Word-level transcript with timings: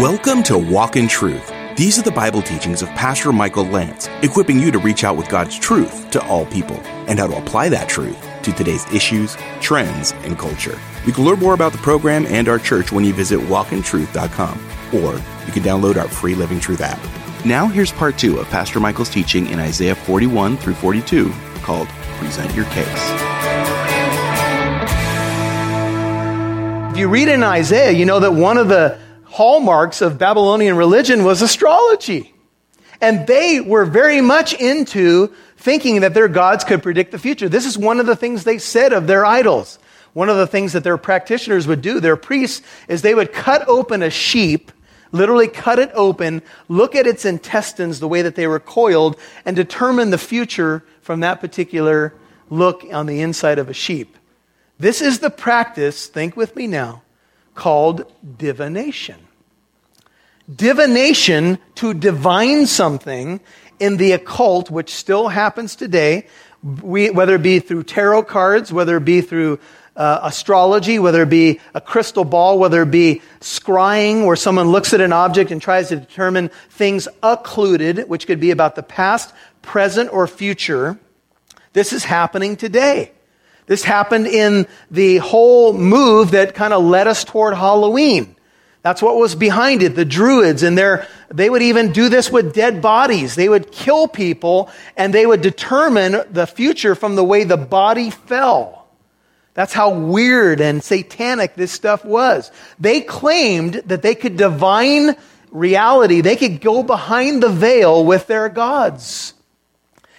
Welcome 0.00 0.42
to 0.42 0.58
Walk 0.58 0.96
in 0.96 1.08
Truth. 1.08 1.50
These 1.74 1.98
are 1.98 2.02
the 2.02 2.10
Bible 2.10 2.42
teachings 2.42 2.82
of 2.82 2.88
Pastor 2.90 3.32
Michael 3.32 3.64
Lance, 3.64 4.08
equipping 4.20 4.60
you 4.60 4.70
to 4.70 4.78
reach 4.78 5.04
out 5.04 5.16
with 5.16 5.26
God's 5.30 5.58
truth 5.58 6.10
to 6.10 6.22
all 6.26 6.44
people 6.44 6.76
and 7.08 7.18
how 7.18 7.26
to 7.26 7.38
apply 7.38 7.70
that 7.70 7.88
truth 7.88 8.22
to 8.42 8.52
today's 8.52 8.84
issues, 8.92 9.38
trends, 9.62 10.12
and 10.24 10.38
culture. 10.38 10.78
You 11.06 11.14
can 11.14 11.24
learn 11.24 11.38
more 11.38 11.54
about 11.54 11.72
the 11.72 11.78
program 11.78 12.26
and 12.26 12.46
our 12.46 12.58
church 12.58 12.92
when 12.92 13.06
you 13.06 13.14
visit 13.14 13.40
walkintruth.com, 13.40 14.58
or 14.92 15.14
you 15.46 15.52
can 15.52 15.62
download 15.62 15.96
our 15.96 16.08
free 16.08 16.34
Living 16.34 16.60
Truth 16.60 16.82
app. 16.82 17.00
Now, 17.46 17.66
here's 17.66 17.90
part 17.90 18.18
two 18.18 18.38
of 18.38 18.46
Pastor 18.50 18.78
Michael's 18.80 19.08
teaching 19.08 19.46
in 19.46 19.58
Isaiah 19.58 19.94
41 19.94 20.58
through 20.58 20.74
42 20.74 21.32
called 21.62 21.88
Present 22.18 22.54
Your 22.54 22.66
Case. 22.66 22.86
If 26.90 26.98
you 26.98 27.08
read 27.08 27.28
in 27.28 27.42
Isaiah, 27.42 27.92
you 27.92 28.04
know 28.04 28.20
that 28.20 28.32
one 28.32 28.58
of 28.58 28.68
the 28.68 29.05
hallmarks 29.36 30.00
of 30.00 30.16
Babylonian 30.16 30.78
religion 30.78 31.22
was 31.22 31.42
astrology. 31.42 32.32
And 33.02 33.26
they 33.26 33.60
were 33.60 33.84
very 33.84 34.22
much 34.22 34.54
into 34.54 35.30
thinking 35.58 36.00
that 36.00 36.14
their 36.14 36.28
gods 36.28 36.64
could 36.64 36.82
predict 36.82 37.12
the 37.12 37.18
future. 37.18 37.46
This 37.46 37.66
is 37.66 37.76
one 37.76 38.00
of 38.00 38.06
the 38.06 38.16
things 38.16 38.44
they 38.44 38.56
said 38.56 38.94
of 38.94 39.06
their 39.06 39.26
idols. 39.26 39.78
One 40.14 40.30
of 40.30 40.38
the 40.38 40.46
things 40.46 40.72
that 40.72 40.84
their 40.84 40.96
practitioners 40.96 41.66
would 41.66 41.82
do, 41.82 42.00
their 42.00 42.16
priests, 42.16 42.66
is 42.88 43.02
they 43.02 43.14
would 43.14 43.34
cut 43.34 43.68
open 43.68 44.02
a 44.02 44.08
sheep, 44.08 44.72
literally 45.12 45.48
cut 45.48 45.78
it 45.78 45.90
open, 45.92 46.40
look 46.68 46.94
at 46.94 47.06
its 47.06 47.26
intestines, 47.26 48.00
the 48.00 48.08
way 48.08 48.22
that 48.22 48.36
they 48.36 48.46
were 48.46 48.58
coiled, 48.58 49.20
and 49.44 49.54
determine 49.54 50.08
the 50.08 50.16
future 50.16 50.82
from 51.02 51.20
that 51.20 51.42
particular 51.42 52.14
look 52.48 52.86
on 52.90 53.04
the 53.04 53.20
inside 53.20 53.58
of 53.58 53.68
a 53.68 53.74
sheep. 53.74 54.16
This 54.78 55.02
is 55.02 55.18
the 55.18 55.28
practice, 55.28 56.06
think 56.06 56.38
with 56.38 56.56
me 56.56 56.66
now, 56.66 57.02
called 57.54 58.10
divination 58.38 59.25
divination 60.54 61.58
to 61.76 61.94
divine 61.94 62.66
something 62.66 63.40
in 63.78 63.96
the 63.96 64.12
occult, 64.12 64.70
which 64.70 64.94
still 64.94 65.28
happens 65.28 65.76
today, 65.76 66.26
we, 66.82 67.10
whether 67.10 67.34
it 67.34 67.42
be 67.42 67.58
through 67.60 67.82
tarot 67.84 68.24
cards, 68.24 68.72
whether 68.72 68.96
it 68.96 69.04
be 69.04 69.20
through 69.20 69.58
uh, 69.96 70.20
astrology, 70.22 70.98
whether 70.98 71.22
it 71.22 71.30
be 71.30 71.60
a 71.74 71.80
crystal 71.80 72.24
ball, 72.24 72.58
whether 72.58 72.82
it 72.82 72.90
be 72.90 73.22
scrying, 73.40 74.26
where 74.26 74.36
someone 74.36 74.68
looks 74.68 74.92
at 74.92 75.00
an 75.00 75.12
object 75.12 75.50
and 75.50 75.60
tries 75.60 75.88
to 75.88 75.96
determine 75.96 76.50
things 76.70 77.08
occluded, 77.22 78.08
which 78.08 78.26
could 78.26 78.40
be 78.40 78.50
about 78.50 78.74
the 78.74 78.82
past, 78.82 79.32
present, 79.62 80.12
or 80.12 80.26
future. 80.26 80.98
This 81.72 81.92
is 81.92 82.04
happening 82.04 82.56
today. 82.56 83.12
This 83.66 83.82
happened 83.82 84.26
in 84.26 84.66
the 84.90 85.18
whole 85.18 85.72
move 85.72 86.32
that 86.32 86.54
kind 86.54 86.72
of 86.72 86.84
led 86.84 87.06
us 87.06 87.24
toward 87.24 87.54
Halloween. 87.54 88.35
That's 88.86 89.02
what 89.02 89.16
was 89.16 89.34
behind 89.34 89.82
it. 89.82 89.96
The 89.96 90.04
Druids 90.04 90.62
and 90.62 90.78
their, 90.78 91.08
they 91.28 91.50
would 91.50 91.62
even 91.62 91.90
do 91.90 92.08
this 92.08 92.30
with 92.30 92.54
dead 92.54 92.80
bodies. 92.80 93.34
They 93.34 93.48
would 93.48 93.72
kill 93.72 94.06
people 94.06 94.70
and 94.96 95.12
they 95.12 95.26
would 95.26 95.40
determine 95.40 96.22
the 96.30 96.46
future 96.46 96.94
from 96.94 97.16
the 97.16 97.24
way 97.24 97.42
the 97.42 97.56
body 97.56 98.10
fell. 98.10 98.86
That's 99.54 99.72
how 99.72 99.92
weird 99.92 100.60
and 100.60 100.84
satanic 100.84 101.56
this 101.56 101.72
stuff 101.72 102.04
was. 102.04 102.52
They 102.78 103.00
claimed 103.00 103.82
that 103.86 104.02
they 104.02 104.14
could 104.14 104.36
divine 104.36 105.16
reality. 105.50 106.20
They 106.20 106.36
could 106.36 106.60
go 106.60 106.84
behind 106.84 107.42
the 107.42 107.50
veil 107.50 108.04
with 108.04 108.28
their 108.28 108.48
gods. 108.48 109.34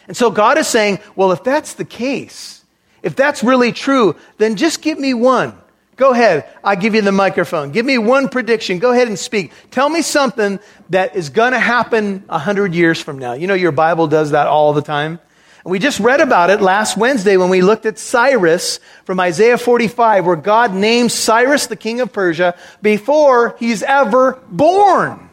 And 0.10 0.18
so 0.18 0.30
God 0.30 0.58
is 0.58 0.68
saying, 0.68 1.00
well, 1.16 1.32
if 1.32 1.42
that's 1.42 1.76
the 1.76 1.86
case, 1.86 2.66
if 3.02 3.16
that's 3.16 3.46
really 3.46 3.72
true, 3.72 4.18
then 4.40 4.58
just 4.58 4.82
give 4.82 5.00
me 5.00 5.14
one. 5.14 5.58
Go 5.98 6.12
ahead. 6.12 6.48
I 6.64 6.76
give 6.76 6.94
you 6.94 7.02
the 7.02 7.12
microphone. 7.12 7.72
Give 7.72 7.86
me 7.86 7.98
one 7.98 8.30
prediction. 8.30 8.78
Go 8.78 8.92
ahead 8.92 9.08
and 9.08 9.18
speak. 9.18 9.52
Tell 9.72 9.90
me 9.90 10.04
something 10.04 10.60
that 10.92 11.16
is 11.16 11.30
going 11.30 11.54
to 11.54 11.60
happen 11.60 12.24
a 12.30 12.38
hundred 12.38 12.76
years 12.76 13.02
from 13.02 13.18
now. 13.18 13.34
You 13.34 13.48
know, 13.48 13.56
your 13.56 13.72
Bible 13.72 14.08
does 14.08 14.32
that 14.32 14.46
all 14.48 14.74
the 14.74 14.84
time. 14.84 15.20
We 15.66 15.80
just 15.80 16.00
read 16.00 16.22
about 16.22 16.50
it 16.50 16.62
last 16.62 16.96
Wednesday 16.96 17.36
when 17.36 17.50
we 17.50 17.62
looked 17.62 17.86
at 17.86 18.00
Cyrus 18.00 18.80
from 19.04 19.20
Isaiah 19.20 19.58
45, 19.58 20.26
where 20.26 20.36
God 20.38 20.74
names 20.74 21.14
Cyrus 21.14 21.68
the 21.68 21.76
king 21.76 22.00
of 22.00 22.14
Persia 22.14 22.56
before 22.82 23.58
he's 23.60 23.84
ever 23.84 24.40
born. 24.50 25.30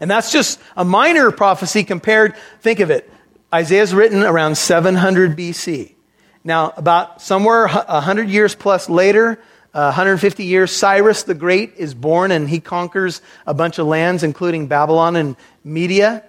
And 0.00 0.10
that's 0.10 0.32
just 0.32 0.58
a 0.76 0.86
minor 0.86 1.30
prophecy 1.32 1.84
compared, 1.84 2.34
think 2.60 2.80
of 2.80 2.90
it. 2.90 3.10
Isaiah's 3.52 3.92
written 3.92 4.22
around 4.22 4.56
700 4.56 5.36
BC. 5.36 5.94
Now, 6.42 6.72
about 6.76 7.20
somewhere 7.20 7.68
100 7.68 8.30
years 8.30 8.54
plus 8.54 8.88
later, 8.88 9.38
uh, 9.76 9.92
150 9.92 10.42
years, 10.42 10.74
Cyrus 10.74 11.24
the 11.24 11.34
Great 11.34 11.74
is 11.76 11.92
born 11.92 12.30
and 12.30 12.48
he 12.48 12.60
conquers 12.60 13.20
a 13.46 13.52
bunch 13.52 13.78
of 13.78 13.86
lands, 13.86 14.22
including 14.22 14.68
Babylon 14.68 15.16
and 15.16 15.36
Media. 15.64 16.24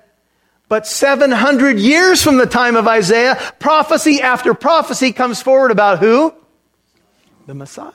But 0.67 0.85
700 0.85 1.79
years 1.79 2.21
from 2.21 2.35
the 2.35 2.45
time 2.45 2.75
of 2.75 2.89
Isaiah, 2.89 3.39
prophecy 3.59 4.21
after 4.21 4.53
prophecy 4.53 5.13
comes 5.13 5.41
forward 5.41 5.71
about 5.71 5.99
who? 5.99 6.33
The 7.45 7.53
Messiah. 7.53 7.93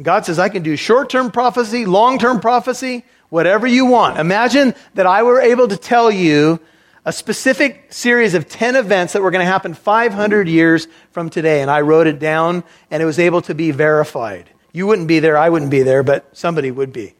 God 0.00 0.24
says, 0.24 0.38
I 0.38 0.48
can 0.48 0.62
do 0.62 0.74
short 0.74 1.10
term 1.10 1.30
prophecy, 1.30 1.84
long 1.84 2.18
term 2.18 2.40
prophecy, 2.40 3.04
whatever 3.28 3.66
you 3.66 3.84
want. 3.84 4.18
Imagine 4.18 4.74
that 4.94 5.04
I 5.04 5.22
were 5.22 5.38
able 5.38 5.68
to 5.68 5.76
tell 5.76 6.10
you 6.10 6.60
a 7.04 7.12
specific 7.12 7.92
series 7.92 8.34
of 8.34 8.48
10 8.48 8.76
events 8.76 9.12
that 9.12 9.22
were 9.22 9.30
going 9.30 9.44
to 9.44 9.50
happen 9.50 9.74
500 9.74 10.48
years 10.48 10.86
from 11.10 11.30
today. 11.30 11.60
And 11.60 11.70
I 11.70 11.80
wrote 11.80 12.06
it 12.06 12.18
down, 12.18 12.62
and 12.90 13.02
it 13.02 13.06
was 13.06 13.18
able 13.18 13.42
to 13.42 13.54
be 13.54 13.72
verified. 13.72 14.48
You 14.72 14.86
wouldn't 14.86 15.08
be 15.08 15.18
there, 15.18 15.36
I 15.36 15.50
wouldn't 15.50 15.70
be 15.70 15.82
there, 15.82 16.02
but 16.02 16.36
somebody 16.36 16.70
would 16.70 16.92
be. 16.92 17.14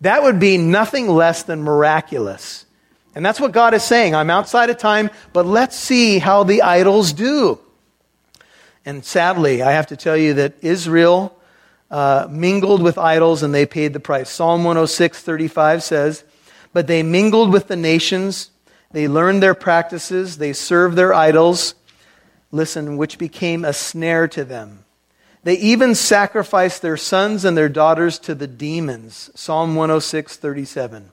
That 0.00 0.22
would 0.22 0.38
be 0.38 0.56
nothing 0.56 1.08
less 1.08 1.42
than 1.42 1.62
miraculous. 1.62 2.66
And 3.14 3.24
that's 3.24 3.40
what 3.40 3.52
God 3.52 3.74
is 3.74 3.82
saying. 3.82 4.14
I'm 4.14 4.30
outside 4.30 4.70
of 4.70 4.78
time, 4.78 5.10
but 5.32 5.46
let's 5.46 5.76
see 5.76 6.18
how 6.18 6.44
the 6.44 6.62
idols 6.62 7.12
do. 7.12 7.58
And 8.84 9.04
sadly, 9.04 9.62
I 9.62 9.72
have 9.72 9.86
to 9.88 9.96
tell 9.96 10.16
you 10.16 10.34
that 10.34 10.54
Israel 10.62 11.36
uh, 11.90 12.26
mingled 12.30 12.82
with 12.82 12.98
idols 12.98 13.42
and 13.42 13.54
they 13.54 13.66
paid 13.66 13.92
the 13.92 14.00
price. 14.00 14.30
Psalm 14.30 14.64
106, 14.64 15.20
35 15.20 15.82
says, 15.82 16.24
But 16.72 16.86
they 16.86 17.02
mingled 17.02 17.52
with 17.52 17.68
the 17.68 17.76
nations 17.76 18.50
they 18.94 19.08
learned 19.08 19.42
their 19.42 19.56
practices, 19.56 20.38
they 20.38 20.52
served 20.52 20.94
their 20.94 21.12
idols, 21.12 21.74
listen, 22.52 22.96
which 22.96 23.18
became 23.18 23.64
a 23.64 23.72
snare 23.72 24.28
to 24.28 24.44
them. 24.44 24.84
They 25.42 25.54
even 25.54 25.96
sacrificed 25.96 26.80
their 26.80 26.96
sons 26.96 27.44
and 27.44 27.56
their 27.56 27.68
daughters 27.68 28.20
to 28.20 28.36
the 28.36 28.46
demons. 28.46 29.32
Psalm 29.34 29.74
106, 29.74 30.36
37. 30.36 31.10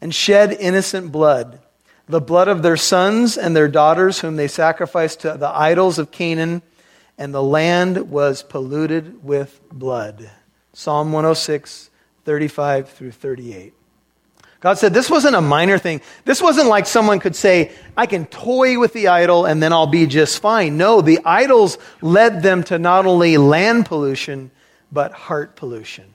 And 0.00 0.14
shed 0.14 0.52
innocent 0.52 1.10
blood, 1.10 1.58
the 2.06 2.20
blood 2.20 2.46
of 2.46 2.62
their 2.62 2.76
sons 2.76 3.36
and 3.36 3.56
their 3.56 3.66
daughters, 3.66 4.20
whom 4.20 4.36
they 4.36 4.46
sacrificed 4.46 5.18
to 5.22 5.36
the 5.36 5.48
idols 5.48 5.98
of 5.98 6.12
Canaan, 6.12 6.62
and 7.18 7.34
the 7.34 7.42
land 7.42 8.08
was 8.08 8.44
polluted 8.44 9.24
with 9.24 9.60
blood. 9.72 10.30
Psalm 10.74 11.10
106, 11.10 11.90
35 12.24 12.88
through 12.88 13.10
38. 13.10 13.74
God 14.60 14.74
said 14.78 14.92
this 14.92 15.08
wasn't 15.08 15.36
a 15.36 15.40
minor 15.40 15.78
thing. 15.78 16.02
This 16.26 16.42
wasn't 16.42 16.68
like 16.68 16.86
someone 16.86 17.18
could 17.18 17.34
say, 17.34 17.72
I 17.96 18.04
can 18.04 18.26
toy 18.26 18.78
with 18.78 18.92
the 18.92 19.08
idol 19.08 19.46
and 19.46 19.62
then 19.62 19.72
I'll 19.72 19.86
be 19.86 20.06
just 20.06 20.40
fine. 20.40 20.76
No, 20.76 21.00
the 21.00 21.18
idols 21.24 21.78
led 22.02 22.42
them 22.42 22.62
to 22.64 22.78
not 22.78 23.06
only 23.06 23.38
land 23.38 23.86
pollution, 23.86 24.50
but 24.92 25.12
heart 25.12 25.56
pollution. 25.56 26.14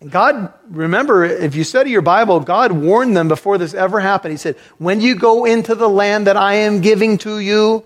And 0.00 0.10
God, 0.10 0.52
remember, 0.68 1.24
if 1.24 1.54
you 1.56 1.64
study 1.64 1.90
your 1.90 2.02
Bible, 2.02 2.40
God 2.40 2.72
warned 2.72 3.16
them 3.16 3.28
before 3.28 3.58
this 3.58 3.74
ever 3.74 3.98
happened. 3.98 4.32
He 4.32 4.38
said, 4.38 4.56
When 4.78 5.00
you 5.00 5.16
go 5.16 5.44
into 5.44 5.74
the 5.74 5.88
land 5.88 6.28
that 6.28 6.36
I 6.36 6.54
am 6.54 6.80
giving 6.80 7.18
to 7.18 7.38
you, 7.38 7.84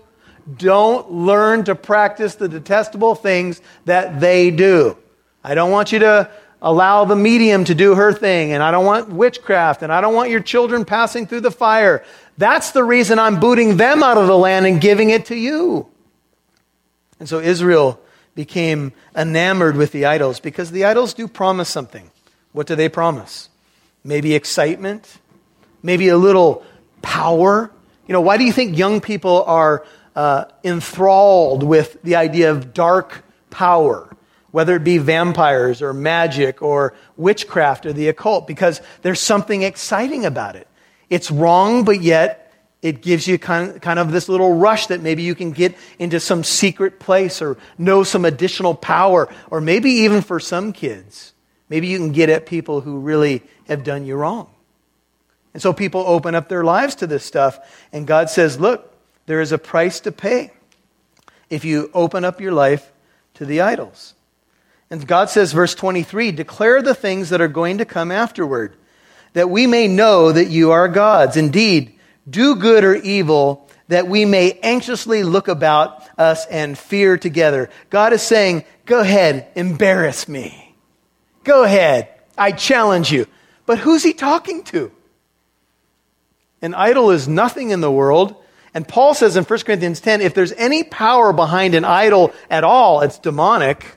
don't 0.55 1.11
learn 1.11 1.63
to 1.65 1.75
practice 1.75 2.35
the 2.35 2.47
detestable 2.47 3.15
things 3.15 3.61
that 3.85 4.19
they 4.19 4.49
do. 4.49 4.97
I 5.43 5.55
don't 5.55 5.71
want 5.71 5.91
you 5.91 5.99
to 5.99 6.29
allow 6.61 7.05
the 7.05 7.15
medium 7.15 7.65
to 7.65 7.75
do 7.75 7.95
her 7.95 8.11
thing, 8.11 8.51
and 8.53 8.63
I 8.63 8.71
don't 8.71 8.85
want 8.85 9.09
witchcraft, 9.09 9.83
and 9.83 9.91
I 9.91 10.01
don't 10.01 10.13
want 10.13 10.29
your 10.29 10.39
children 10.39 10.85
passing 10.85 11.27
through 11.27 11.41
the 11.41 11.51
fire. 11.51 12.03
That's 12.37 12.71
the 12.71 12.83
reason 12.83 13.19
I'm 13.19 13.39
booting 13.39 13.77
them 13.77 14.03
out 14.03 14.17
of 14.17 14.27
the 14.27 14.37
land 14.37 14.65
and 14.65 14.81
giving 14.81 15.09
it 15.09 15.25
to 15.27 15.35
you. 15.35 15.87
And 17.19 17.27
so 17.27 17.39
Israel 17.39 17.99
became 18.35 18.93
enamored 19.15 19.75
with 19.75 19.91
the 19.91 20.05
idols 20.05 20.39
because 20.39 20.71
the 20.71 20.85
idols 20.85 21.13
do 21.13 21.27
promise 21.27 21.69
something. 21.69 22.11
What 22.51 22.67
do 22.67 22.75
they 22.75 22.89
promise? 22.89 23.49
Maybe 24.03 24.35
excitement, 24.35 25.19
maybe 25.83 26.07
a 26.09 26.17
little 26.17 26.63
power. 27.01 27.71
You 28.07 28.13
know, 28.13 28.21
why 28.21 28.37
do 28.37 28.43
you 28.43 28.53
think 28.53 28.77
young 28.77 29.01
people 29.01 29.43
are 29.45 29.85
uh, 30.15 30.45
enthralled 30.63 31.63
with 31.63 32.01
the 32.03 32.15
idea 32.15 32.51
of 32.51 32.73
dark 32.73 33.23
power? 33.49 34.06
Whether 34.57 34.75
it 34.75 34.83
be 34.83 34.97
vampires 34.97 35.83
or 35.83 35.93
magic 35.93 36.63
or 36.63 36.95
witchcraft 37.15 37.85
or 37.85 37.93
the 37.93 38.07
occult, 38.07 38.47
because 38.47 38.81
there's 39.03 39.19
something 39.19 39.61
exciting 39.61 40.25
about 40.25 40.55
it. 40.55 40.67
It's 41.11 41.29
wrong, 41.29 41.85
but 41.85 42.01
yet 42.01 42.51
it 42.81 43.03
gives 43.03 43.27
you 43.27 43.37
kind 43.37 43.85
of 43.85 44.11
this 44.11 44.27
little 44.27 44.55
rush 44.55 44.87
that 44.87 44.99
maybe 44.99 45.21
you 45.21 45.35
can 45.35 45.51
get 45.51 45.77
into 45.99 46.19
some 46.19 46.43
secret 46.43 46.99
place 46.99 47.39
or 47.39 47.55
know 47.77 48.03
some 48.03 48.25
additional 48.25 48.73
power, 48.73 49.31
or 49.51 49.61
maybe 49.61 49.91
even 49.91 50.23
for 50.23 50.39
some 50.39 50.73
kids, 50.73 51.33
Maybe 51.69 51.85
you 51.85 51.99
can 51.99 52.11
get 52.11 52.29
at 52.29 52.47
people 52.47 52.81
who 52.81 52.97
really 52.97 53.43
have 53.67 53.83
done 53.83 54.05
you 54.07 54.15
wrong. 54.15 54.49
And 55.53 55.61
so 55.61 55.71
people 55.71 56.01
open 56.01 56.33
up 56.33 56.49
their 56.49 56.63
lives 56.63 56.95
to 56.95 57.05
this 57.05 57.23
stuff, 57.23 57.59
and 57.91 58.07
God 58.07 58.31
says, 58.31 58.59
Look, 58.59 58.91
there 59.27 59.39
is 59.39 59.51
a 59.51 59.59
price 59.59 59.99
to 59.99 60.11
pay 60.11 60.51
if 61.47 61.63
you 61.63 61.91
open 61.93 62.25
up 62.25 62.41
your 62.41 62.53
life 62.53 62.91
to 63.35 63.45
the 63.45 63.61
idols. 63.61 64.15
And 64.89 65.05
God 65.05 65.29
says, 65.29 65.51
verse 65.51 65.75
23 65.75 66.31
declare 66.31 66.81
the 66.81 66.95
things 66.95 67.29
that 67.29 67.41
are 67.41 67.47
going 67.47 67.79
to 67.79 67.85
come 67.85 68.11
afterward, 68.11 68.75
that 69.33 69.49
we 69.49 69.67
may 69.67 69.87
know 69.87 70.31
that 70.31 70.49
you 70.49 70.71
are 70.71 70.87
gods. 70.87 71.37
Indeed, 71.37 71.97
do 72.29 72.55
good 72.55 72.83
or 72.83 72.95
evil, 72.95 73.67
that 73.89 74.07
we 74.07 74.25
may 74.25 74.59
anxiously 74.63 75.23
look 75.23 75.47
about 75.47 76.03
us 76.17 76.45
and 76.47 76.77
fear 76.77 77.17
together. 77.17 77.69
God 77.89 78.13
is 78.13 78.21
saying, 78.21 78.63
Go 78.85 79.01
ahead, 79.01 79.47
embarrass 79.55 80.27
me. 80.27 80.75
Go 81.43 81.63
ahead, 81.63 82.09
I 82.37 82.51
challenge 82.51 83.11
you. 83.11 83.27
But 83.65 83.79
who's 83.79 84.03
he 84.03 84.13
talking 84.13 84.63
to? 84.65 84.91
An 86.61 86.73
idol 86.73 87.11
is 87.11 87.27
nothing 87.27 87.71
in 87.71 87.81
the 87.81 87.91
world. 87.91 88.35
And 88.73 88.87
Paul 88.87 89.13
says 89.13 89.35
in 89.35 89.43
1 89.43 89.59
Corinthians 89.59 89.99
10 89.99 90.21
if 90.21 90.33
there's 90.33 90.53
any 90.53 90.83
power 90.83 91.33
behind 91.33 91.75
an 91.75 91.85
idol 91.85 92.33
at 92.49 92.63
all, 92.63 93.01
it's 93.01 93.19
demonic. 93.19 93.96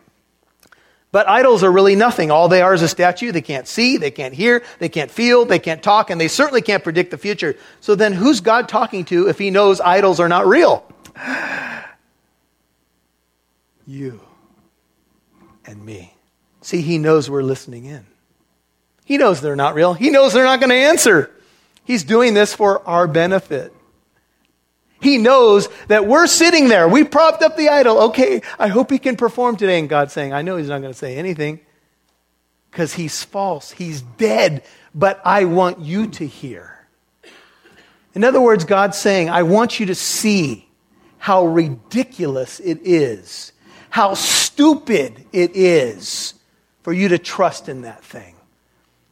But 1.12 1.29
idols 1.29 1.65
are 1.65 1.73
really 1.73 1.97
nothing. 1.97 2.31
All 2.31 2.49
they 2.49 2.62
are 2.62 2.73
is 2.73 2.83
a 2.83 2.89
statue. 2.89 3.33
They 3.33 3.41
can't 3.41 3.67
see, 3.67 3.97
they 3.97 4.12
can't 4.12 4.33
hear, 4.33 4.62
they 4.79 4.89
can't 4.89 5.11
feel, 5.11 5.45
they 5.45 5.59
can't 5.59 5.83
talk, 5.83 6.11
and 6.11 6.21
they 6.21 6.29
certainly 6.29 6.62
can't 6.62 6.85
predict 6.85 7.11
the 7.11 7.19
future. 7.19 7.57
So 7.81 7.97
then 7.97 8.12
who's 8.12 8.41
God 8.41 8.69
talking 8.69 9.05
to 9.07 9.29
if 9.29 9.39
he 9.39 9.51
knows 9.51 9.81
idols 9.81 10.21
are 10.21 10.29
not 10.29 10.47
real? 10.47 10.85
You 13.87 14.21
and 15.67 15.85
me. 15.85 16.15
See, 16.61 16.81
he 16.81 16.97
knows 16.99 17.29
we're 17.29 17.43
listening 17.43 17.87
in. 17.87 18.07
He 19.05 19.19
knows 19.19 19.41
they're 19.41 19.57
not 19.57 19.75
real. 19.75 19.95
He 19.95 20.11
knows 20.11 20.33
they're 20.33 20.45
not 20.45 20.61
going 20.61 20.71
to 20.71 20.77
answer. 20.77 21.29
He's 21.83 22.05
doing 22.05 22.33
this 22.33 22.55
for 22.55 22.87
our 22.87 23.09
benefit. 23.09 23.73
He 25.00 25.19
knows 25.19 25.69
that 25.88 26.06
we're 26.06 26.26
sitting 26.26 26.69
there. 26.69 26.88
We 26.88 27.05
propped 27.05 27.43
up 27.43 27.56
the 27.56 27.69
idol. 27.69 27.99
Okay, 28.11 28.43
I 28.58 28.69
hope 28.69 28.91
he 28.91 28.99
can 28.99 29.17
perform 29.17 29.56
today. 29.56 29.79
And 29.79 29.88
God's 29.88 30.12
saying, 30.12 30.32
I 30.32 30.43
know 30.43 30.56
he's 30.56 30.69
not 30.69 30.81
going 30.81 30.93
to 30.93 30.99
say 30.99 31.17
anything 31.17 31.61
because 32.70 32.94
he's 32.94 33.25
false. 33.25 33.70
He's 33.70 34.02
dead, 34.02 34.62
but 34.94 35.20
I 35.25 35.44
want 35.44 35.81
you 35.81 36.06
to 36.08 36.26
hear. 36.26 36.87
In 38.14 38.25
other 38.25 38.41
words, 38.41 38.64
God's 38.64 38.99
saying, 38.99 39.31
I 39.31 39.44
want 39.44 39.81
you 39.81 39.87
to 39.87 39.94
see 39.94 40.69
how 41.19 41.47
ridiculous 41.47 42.61
it 42.61 42.81
is, 42.82 43.52
how 43.91 44.14
stupid 44.14 45.26
it 45.32 45.55
is 45.55 46.35
for 46.82 46.93
you 46.93 47.08
to 47.08 47.19
trust 47.19 47.69
in 47.69 47.82
that 47.82 48.02
thing. 48.02 48.35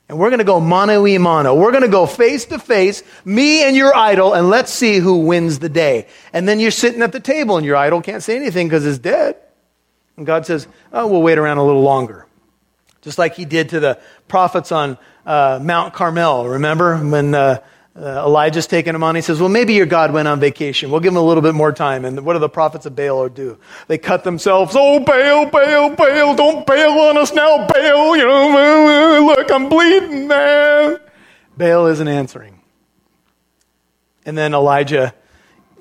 And 0.08 0.18
we're 0.18 0.30
going 0.30 0.38
to 0.38 0.44
go 0.44 0.58
mano 0.58 1.02
y 1.02 1.18
mano. 1.18 1.54
We're 1.54 1.70
going 1.70 1.82
to 1.82 1.88
go 1.88 2.06
face 2.06 2.46
to 2.46 2.58
face, 2.58 3.02
me 3.24 3.62
and 3.62 3.76
your 3.76 3.94
idol, 3.94 4.32
and 4.32 4.48
let's 4.48 4.72
see 4.72 4.98
who 4.98 5.18
wins 5.18 5.58
the 5.58 5.68
day. 5.68 6.06
And 6.32 6.48
then 6.48 6.60
you're 6.60 6.70
sitting 6.70 7.02
at 7.02 7.12
the 7.12 7.20
table 7.20 7.58
and 7.58 7.66
your 7.66 7.76
idol 7.76 8.00
can't 8.00 8.22
say 8.22 8.36
anything 8.36 8.68
because 8.68 8.86
it's 8.86 8.98
dead. 8.98 9.36
And 10.16 10.24
God 10.24 10.46
says, 10.46 10.66
oh, 10.92 11.06
we'll 11.06 11.22
wait 11.22 11.36
around 11.36 11.58
a 11.58 11.64
little 11.64 11.82
longer. 11.82 12.26
Just 13.02 13.18
like 13.18 13.34
he 13.34 13.44
did 13.44 13.68
to 13.70 13.80
the 13.80 14.00
prophets 14.28 14.72
on 14.72 14.98
uh, 15.26 15.60
Mount 15.62 15.92
Carmel. 15.94 16.48
Remember 16.48 16.96
when 16.96 17.34
uh, 17.34 17.58
uh, 17.98 18.24
Elijah's 18.24 18.68
taking 18.68 18.94
him 18.94 19.02
on. 19.02 19.16
He 19.16 19.22
says, 19.22 19.40
Well, 19.40 19.48
maybe 19.48 19.74
your 19.74 19.86
God 19.86 20.12
went 20.12 20.28
on 20.28 20.38
vacation. 20.38 20.90
We'll 20.90 21.00
give 21.00 21.12
him 21.12 21.16
a 21.16 21.22
little 21.22 21.42
bit 21.42 21.54
more 21.54 21.72
time. 21.72 22.04
And 22.04 22.24
what 22.24 22.34
do 22.34 22.38
the 22.38 22.48
prophets 22.48 22.86
of 22.86 22.94
Baal 22.94 23.28
do? 23.28 23.58
They 23.88 23.98
cut 23.98 24.22
themselves. 24.22 24.74
Oh, 24.76 25.00
Baal, 25.00 25.46
Baal, 25.46 25.96
Baal, 25.96 26.34
don't 26.36 26.66
bail 26.66 26.90
on 26.90 27.16
us 27.16 27.32
now, 27.32 27.66
Baal. 27.66 28.16
You 28.16 28.24
know, 28.24 29.34
look, 29.36 29.50
I'm 29.50 29.68
bleeding, 29.68 30.28
man. 30.28 31.00
Baal 31.56 31.86
isn't 31.86 32.06
answering. 32.08 32.60
And 34.24 34.38
then 34.38 34.54
Elijah, 34.54 35.12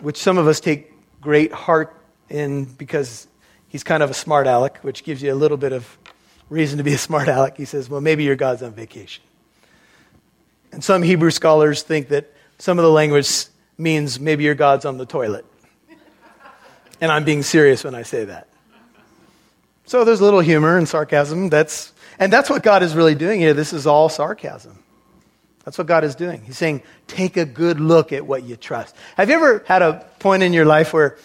which 0.01 0.17
some 0.17 0.39
of 0.39 0.47
us 0.47 0.59
take 0.59 0.91
great 1.21 1.51
heart 1.51 1.93
in 2.29 2.65
because 2.65 3.27
he's 3.67 3.83
kind 3.83 4.01
of 4.01 4.09
a 4.09 4.15
smart 4.15 4.47
aleck, 4.47 4.79
which 4.79 5.03
gives 5.03 5.21
you 5.21 5.31
a 5.31 5.35
little 5.35 5.57
bit 5.57 5.71
of 5.71 5.97
reason 6.49 6.79
to 6.79 6.83
be 6.83 6.93
a 6.93 6.97
smart 6.97 7.27
aleck. 7.27 7.57
He 7.57 7.65
says, 7.65 7.89
Well, 7.89 8.01
maybe 8.01 8.23
your 8.23 8.35
God's 8.35 8.63
on 8.63 8.73
vacation. 8.73 9.23
And 10.71 10.83
some 10.83 11.01
Hebrew 11.01 11.31
scholars 11.31 11.83
think 11.83 12.09
that 12.09 12.33
some 12.57 12.79
of 12.79 12.83
the 12.83 12.91
language 12.91 13.45
means 13.77 14.19
maybe 14.19 14.43
your 14.43 14.55
God's 14.55 14.85
on 14.85 14.97
the 14.97 15.05
toilet. 15.05 15.45
And 16.99 17.11
I'm 17.11 17.23
being 17.23 17.43
serious 17.43 17.83
when 17.83 17.95
I 17.95 18.01
say 18.01 18.25
that. 18.25 18.47
So 19.85 20.03
there's 20.03 20.19
a 20.19 20.23
little 20.23 20.39
humor 20.39 20.77
and 20.77 20.87
sarcasm. 20.87 21.49
That's, 21.49 21.93
and 22.19 22.33
that's 22.33 22.49
what 22.49 22.63
God 22.63 22.83
is 22.83 22.95
really 22.95 23.15
doing 23.15 23.39
here. 23.39 23.53
This 23.53 23.71
is 23.71 23.87
all 23.87 24.09
sarcasm. 24.09 24.79
That's 25.63 25.77
what 25.77 25.87
God 25.87 26.03
is 26.03 26.15
doing. 26.15 26.41
He's 26.43 26.57
saying, 26.57 26.81
take 27.07 27.37
a 27.37 27.45
good 27.45 27.79
look 27.79 28.11
at 28.13 28.25
what 28.25 28.43
you 28.43 28.55
trust. 28.55 28.95
Have 29.15 29.29
you 29.29 29.35
ever 29.35 29.63
had 29.67 29.81
a 29.81 30.05
point 30.19 30.41
in 30.41 30.53
your 30.53 30.65
life 30.65 30.93
where 30.93 31.17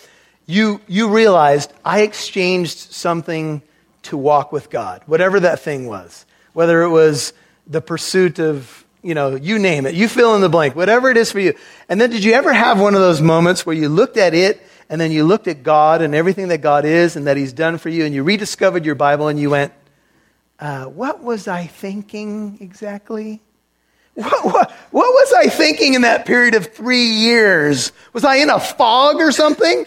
you, 0.47 0.81
you 0.89 1.09
realized, 1.09 1.73
I 1.85 2.03
exchanged 2.03 2.93
something 2.93 3.63
to 4.03 4.17
walk 4.17 4.53
with 4.53 4.69
God, 4.69 5.03
whatever 5.07 5.41
that 5.41 5.61
thing 5.61 5.87
was? 5.87 6.27
Whether 6.53 6.83
it 6.83 6.91
was 6.91 7.33
the 7.67 7.81
pursuit 7.81 8.41
of 8.41 8.82
you 9.03 9.15
know, 9.15 9.35
you 9.35 9.59
name 9.59 9.87
it. 9.87 9.95
You 9.95 10.09
fill 10.09 10.35
in 10.35 10.41
the 10.41 10.49
blank, 10.49 10.77
whatever 10.77 11.11
it 11.11 11.17
is 11.17 11.33
for 11.33 11.41
you. 11.41 11.55
And 11.89 12.01
then 12.01 12.11
did 12.11 12.23
you 12.23 12.33
ever 12.33 12.53
have 12.53 12.81
one 12.81 12.95
of 12.95 13.01
those 13.01 13.21
moments 13.21 13.67
where 13.67 13.75
you 13.75 13.89
looked 13.89 14.17
at 14.17 14.33
it 14.33 14.63
and 14.89 15.01
then 15.01 15.11
you 15.11 15.25
looked 15.25 15.49
at 15.49 15.63
God 15.63 16.03
and 16.03 16.15
everything 16.15 16.49
that 16.49 16.59
God 16.59 16.85
is 16.85 17.17
and 17.17 17.27
that 17.27 17.37
He's 17.37 17.53
done 17.53 17.79
for 17.79 17.89
you 17.89 18.05
and 18.05 18.15
you 18.15 18.23
rediscovered 18.23 18.85
your 18.85 18.95
Bible 18.95 19.29
and 19.29 19.39
you 19.39 19.51
went, 19.51 19.73
uh, 20.61 20.85
what 20.85 21.23
was 21.23 21.49
I 21.49 21.67
thinking 21.67 22.59
exactly? 22.61 23.41
What, 24.15 24.45
what, 24.45 24.71
what 24.91 25.09
was 25.09 25.33
I 25.33 25.49
thinking 25.49 25.95
in 25.95 26.03
that 26.03 26.27
period 26.27 26.55
of 26.55 26.67
three 26.67 27.07
years? 27.07 27.93
Was 28.13 28.25
I 28.25 28.37
in 28.37 28.51
a 28.51 28.61
fog 28.61 29.17
or 29.17 29.33
something? 29.33 29.87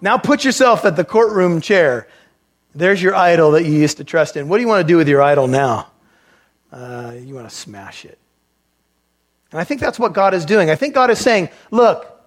Now 0.00 0.18
put 0.18 0.44
yourself 0.44 0.84
at 0.84 0.96
the 0.96 1.04
courtroom 1.04 1.60
chair. 1.60 2.06
There's 2.74 3.02
your 3.02 3.16
idol 3.16 3.52
that 3.52 3.64
you 3.64 3.72
used 3.72 3.96
to 3.96 4.04
trust 4.04 4.36
in. 4.36 4.48
What 4.48 4.58
do 4.58 4.62
you 4.62 4.68
want 4.68 4.86
to 4.86 4.92
do 4.92 4.98
with 4.98 5.08
your 5.08 5.22
idol 5.22 5.48
now? 5.48 5.90
Uh, 6.70 7.14
you 7.18 7.34
want 7.34 7.48
to 7.48 7.54
smash 7.54 8.04
it. 8.04 8.18
And 9.50 9.60
I 9.60 9.64
think 9.64 9.80
that's 9.80 9.98
what 9.98 10.12
God 10.12 10.34
is 10.34 10.44
doing. 10.44 10.70
I 10.70 10.74
think 10.74 10.94
God 10.94 11.10
is 11.10 11.18
saying, 11.18 11.48
look, 11.70 12.22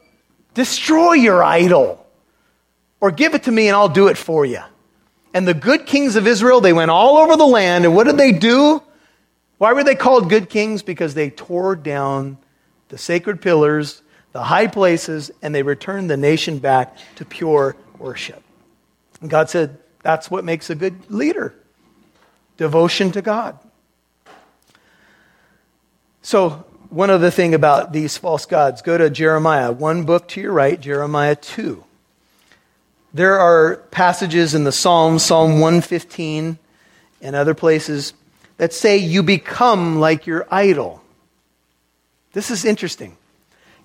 destroy 0.54 1.14
your 1.14 1.44
idol 1.44 2.06
or 3.00 3.12
give 3.12 3.36
it 3.36 3.44
to 3.44 3.52
me 3.52 3.68
and 3.68 3.76
I'll 3.76 3.90
do 3.90 4.08
it 4.08 4.18
for 4.18 4.46
you. 4.46 4.62
And 5.34 5.48
the 5.48 5.54
good 5.54 5.86
kings 5.86 6.16
of 6.16 6.28
Israel, 6.28 6.62
they 6.62 6.74
went 6.74 6.92
all 6.92 7.18
over 7.18 7.38
the 7.38 7.46
land. 7.46 7.86
And 7.86 7.96
what 7.96 8.06
did 8.06 8.18
they 8.18 8.32
do? 8.32 8.82
Why 9.60 9.74
were 9.74 9.84
they 9.84 9.96
called 9.96 10.30
good 10.30 10.50
kings? 10.50 10.82
Because 10.82 11.14
they 11.14 11.30
tore 11.30 11.76
down 11.76 12.38
the 12.90 12.98
sacred 12.98 13.42
pillars, 13.42 14.02
the 14.32 14.44
high 14.44 14.68
places, 14.68 15.32
and 15.42 15.54
they 15.54 15.64
returned 15.64 16.10
the 16.10 16.18
nation 16.18 16.58
back 16.58 16.98
to 17.16 17.26
pure 17.26 17.76
worship. 17.98 18.42
And 19.22 19.30
God 19.30 19.50
said, 19.50 19.78
that's 20.02 20.32
what 20.32 20.44
makes 20.44 20.70
a 20.70 20.76
good 20.76 21.10
leader 21.12 21.54
devotion 22.58 23.12
to 23.12 23.22
God. 23.22 23.58
So, 26.22 26.66
one 26.92 27.10
other 27.10 27.32
thing 27.32 27.54
about 27.54 27.94
these 27.94 28.18
false 28.18 28.46
gods 28.46 28.82
go 28.82 28.98
to 28.98 29.10
Jeremiah, 29.10 29.72
one 29.72 30.04
book 30.04 30.28
to 30.30 30.42
your 30.42 30.52
right, 30.52 30.80
Jeremiah 30.80 31.36
2. 31.36 31.84
There 33.14 33.40
are 33.40 33.78
passages 33.92 34.54
in 34.54 34.66
the 34.66 34.74
Psalms, 34.74 35.24
Psalm 35.24 35.62
115 35.62 36.60
and 37.22 37.36
other 37.36 37.54
places, 37.54 38.14
that 38.58 38.74
say 38.74 38.98
you 38.98 39.24
become 39.24 40.00
like 40.00 40.28
your 40.28 40.46
idol. 40.52 41.02
This 42.34 42.52
is 42.52 42.66
interesting. 42.66 43.16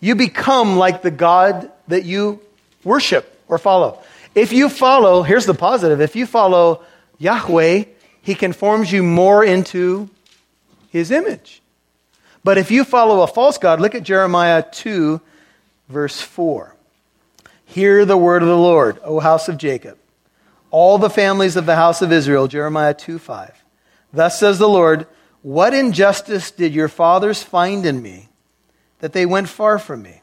You 0.00 0.16
become 0.16 0.76
like 0.76 1.02
the 1.02 1.10
God 1.12 1.70
that 1.86 2.04
you 2.04 2.40
worship 2.82 3.40
or 3.46 3.58
follow. 3.58 4.02
If 4.34 4.52
you 4.52 4.68
follow, 4.68 5.22
here's 5.22 5.46
the 5.46 5.54
positive 5.54 6.00
if 6.00 6.16
you 6.16 6.26
follow 6.26 6.82
Yahweh, 7.18 7.84
he 8.20 8.34
conforms 8.34 8.90
you 8.90 9.04
more 9.04 9.44
into 9.44 10.10
his 10.90 11.12
image. 11.12 11.62
But 12.46 12.58
if 12.58 12.70
you 12.70 12.84
follow 12.84 13.22
a 13.22 13.26
false 13.26 13.58
God, 13.58 13.80
look 13.80 13.96
at 13.96 14.04
Jeremiah 14.04 14.62
2, 14.62 15.20
verse 15.88 16.20
4. 16.20 16.76
Hear 17.64 18.04
the 18.04 18.16
word 18.16 18.40
of 18.40 18.48
the 18.48 18.56
Lord, 18.56 19.00
O 19.02 19.18
house 19.18 19.48
of 19.48 19.58
Jacob, 19.58 19.98
all 20.70 20.96
the 20.98 21.10
families 21.10 21.56
of 21.56 21.66
the 21.66 21.74
house 21.74 22.02
of 22.02 22.12
Israel, 22.12 22.46
Jeremiah 22.46 22.94
2, 22.94 23.18
5. 23.18 23.64
Thus 24.12 24.38
says 24.38 24.60
the 24.60 24.68
Lord, 24.68 25.08
What 25.42 25.74
injustice 25.74 26.52
did 26.52 26.72
your 26.72 26.86
fathers 26.86 27.42
find 27.42 27.84
in 27.84 28.00
me, 28.00 28.28
that 29.00 29.12
they 29.12 29.26
went 29.26 29.48
far 29.48 29.80
from 29.80 30.02
me, 30.02 30.22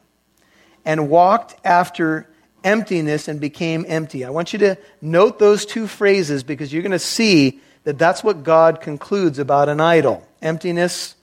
and 0.82 1.10
walked 1.10 1.54
after 1.62 2.26
emptiness 2.64 3.28
and 3.28 3.38
became 3.38 3.84
empty? 3.86 4.24
I 4.24 4.30
want 4.30 4.54
you 4.54 4.60
to 4.60 4.78
note 5.02 5.38
those 5.38 5.66
two 5.66 5.86
phrases 5.86 6.42
because 6.42 6.72
you're 6.72 6.80
going 6.80 6.92
to 6.92 6.98
see 6.98 7.60
that 7.82 7.98
that's 7.98 8.24
what 8.24 8.44
God 8.44 8.80
concludes 8.80 9.38
about 9.38 9.68
an 9.68 9.78
idol 9.78 10.26
emptiness 10.40 11.16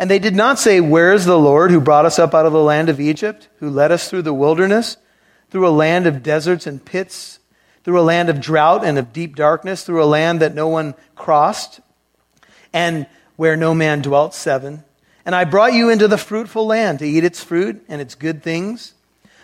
and 0.00 0.10
they 0.10 0.18
did 0.18 0.34
not 0.34 0.58
say, 0.58 0.80
Where 0.80 1.12
is 1.12 1.26
the 1.26 1.38
Lord 1.38 1.70
who 1.70 1.80
brought 1.80 2.06
us 2.06 2.18
up 2.18 2.34
out 2.34 2.46
of 2.46 2.52
the 2.52 2.62
land 2.62 2.88
of 2.88 2.98
Egypt, 2.98 3.48
who 3.60 3.70
led 3.70 3.92
us 3.92 4.10
through 4.10 4.22
the 4.22 4.34
wilderness, 4.34 4.96
through 5.50 5.68
a 5.68 5.70
land 5.70 6.08
of 6.08 6.24
deserts 6.24 6.66
and 6.66 6.84
pits, 6.84 7.38
through 7.84 8.00
a 8.00 8.02
land 8.02 8.28
of 8.28 8.40
drought 8.40 8.84
and 8.84 8.98
of 8.98 9.12
deep 9.12 9.36
darkness, 9.36 9.84
through 9.84 10.02
a 10.02 10.04
land 10.04 10.40
that 10.40 10.56
no 10.56 10.66
one 10.66 10.96
crossed? 11.14 11.80
and 12.72 13.06
where 13.36 13.56
no 13.56 13.74
man 13.74 14.02
dwelt, 14.02 14.34
seven. 14.34 14.84
And 15.24 15.34
I 15.34 15.44
brought 15.44 15.72
you 15.72 15.90
into 15.90 16.08
the 16.08 16.18
fruitful 16.18 16.66
land 16.66 16.98
to 17.00 17.06
eat 17.06 17.24
its 17.24 17.42
fruit 17.42 17.84
and 17.88 18.00
its 18.00 18.14
good 18.14 18.42
things. 18.42 18.94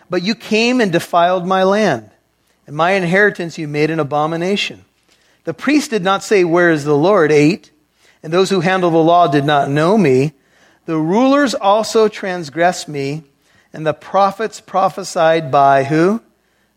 But 0.08 0.22
you 0.22 0.34
came 0.34 0.80
and 0.80 0.92
defiled 0.92 1.46
my 1.46 1.64
land, 1.64 2.10
and 2.66 2.76
my 2.76 2.92
inheritance 2.92 3.58
you 3.58 3.68
made 3.68 3.90
an 3.90 4.00
abomination. 4.00 4.84
The 5.44 5.54
priest 5.54 5.90
did 5.90 6.02
not 6.02 6.22
say, 6.22 6.44
Where 6.44 6.70
is 6.70 6.84
the 6.84 6.96
Lord? 6.96 7.32
Eight. 7.32 7.70
And 8.22 8.32
those 8.32 8.50
who 8.50 8.60
handle 8.60 8.90
the 8.90 8.98
law 8.98 9.28
did 9.28 9.44
not 9.44 9.70
know 9.70 9.96
me. 9.96 10.32
The 10.86 10.96
rulers 10.96 11.54
also 11.54 12.08
transgressed 12.08 12.88
me, 12.88 13.24
and 13.72 13.86
the 13.86 13.92
prophets 13.92 14.60
prophesied 14.60 15.50
by 15.50 15.84
who? 15.84 16.22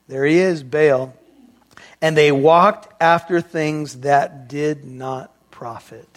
There 0.08 0.26
he 0.26 0.40
is, 0.40 0.64
Baal. 0.64 1.14
And 2.02 2.18
they 2.18 2.32
walked 2.32 2.92
after 3.02 3.40
things 3.40 4.02
that 4.02 4.48
did 4.48 4.84
not 4.84 5.32
profit. 5.52 6.10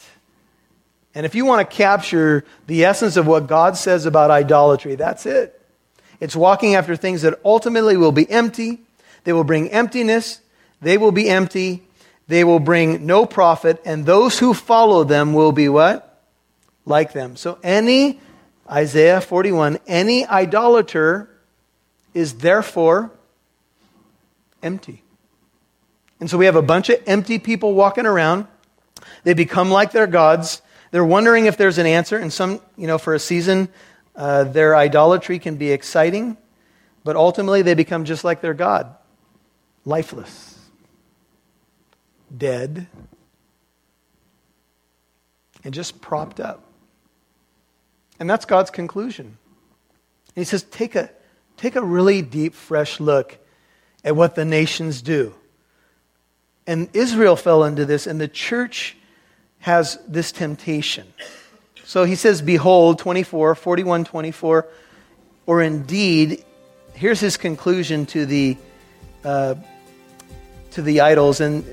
And 1.14 1.26
if 1.26 1.34
you 1.34 1.44
want 1.44 1.68
to 1.68 1.76
capture 1.76 2.44
the 2.66 2.84
essence 2.84 3.16
of 3.16 3.26
what 3.26 3.46
God 3.46 3.76
says 3.76 4.06
about 4.06 4.30
idolatry, 4.30 4.94
that's 4.94 5.26
it. 5.26 5.60
It's 6.20 6.34
walking 6.36 6.74
after 6.74 6.96
things 6.96 7.22
that 7.22 7.38
ultimately 7.44 7.96
will 7.96 8.12
be 8.12 8.30
empty. 8.30 8.80
They 9.24 9.32
will 9.34 9.44
bring 9.44 9.68
emptiness. 9.70 10.40
They 10.80 10.96
will 10.96 11.12
be 11.12 11.28
empty. 11.28 11.82
They 12.28 12.44
will 12.44 12.60
bring 12.60 13.04
no 13.04 13.26
profit. 13.26 13.82
And 13.84 14.06
those 14.06 14.38
who 14.38 14.54
follow 14.54 15.04
them 15.04 15.34
will 15.34 15.52
be 15.52 15.68
what? 15.68 16.11
Like 16.84 17.12
them. 17.12 17.36
So 17.36 17.58
any, 17.62 18.20
Isaiah 18.70 19.20
41, 19.20 19.78
any 19.86 20.26
idolater 20.26 21.28
is 22.14 22.34
therefore 22.34 23.12
empty. 24.62 25.02
And 26.20 26.30
so 26.30 26.38
we 26.38 26.46
have 26.46 26.56
a 26.56 26.62
bunch 26.62 26.88
of 26.88 27.00
empty 27.06 27.38
people 27.38 27.74
walking 27.74 28.06
around. 28.06 28.46
They 29.24 29.34
become 29.34 29.70
like 29.70 29.92
their 29.92 30.06
gods. 30.06 30.62
They're 30.90 31.04
wondering 31.04 31.46
if 31.46 31.56
there's 31.56 31.78
an 31.78 31.86
answer. 31.86 32.16
And 32.16 32.32
some, 32.32 32.60
you 32.76 32.86
know, 32.86 32.98
for 32.98 33.14
a 33.14 33.18
season, 33.18 33.68
uh, 34.14 34.44
their 34.44 34.76
idolatry 34.76 35.38
can 35.38 35.56
be 35.56 35.70
exciting, 35.70 36.36
but 37.02 37.16
ultimately 37.16 37.62
they 37.62 37.74
become 37.74 38.04
just 38.04 38.24
like 38.24 38.40
their 38.40 38.54
God 38.54 38.94
lifeless, 39.84 40.58
dead, 42.36 42.86
and 45.64 45.74
just 45.74 46.00
propped 46.00 46.38
up. 46.38 46.62
And 48.22 48.30
that's 48.30 48.44
God's 48.44 48.70
conclusion. 48.70 49.26
And 49.26 49.36
he 50.36 50.44
says, 50.44 50.62
take 50.62 50.94
a, 50.94 51.10
take 51.56 51.74
a 51.74 51.82
really 51.82 52.22
deep, 52.22 52.54
fresh 52.54 53.00
look 53.00 53.36
at 54.04 54.14
what 54.14 54.36
the 54.36 54.44
nations 54.44 55.02
do. 55.02 55.34
And 56.64 56.88
Israel 56.92 57.34
fell 57.34 57.64
into 57.64 57.84
this, 57.84 58.06
and 58.06 58.20
the 58.20 58.28
church 58.28 58.96
has 59.58 59.98
this 60.06 60.30
temptation. 60.30 61.12
So 61.82 62.04
he 62.04 62.14
says, 62.14 62.42
Behold, 62.42 63.00
24, 63.00 63.56
41, 63.56 64.04
24, 64.04 64.68
or 65.46 65.60
indeed, 65.60 66.44
here's 66.94 67.18
his 67.18 67.36
conclusion 67.36 68.06
to 68.06 68.24
the, 68.24 68.56
uh, 69.24 69.56
to 70.70 70.82
the 70.82 71.00
idols. 71.00 71.40
And 71.40 71.64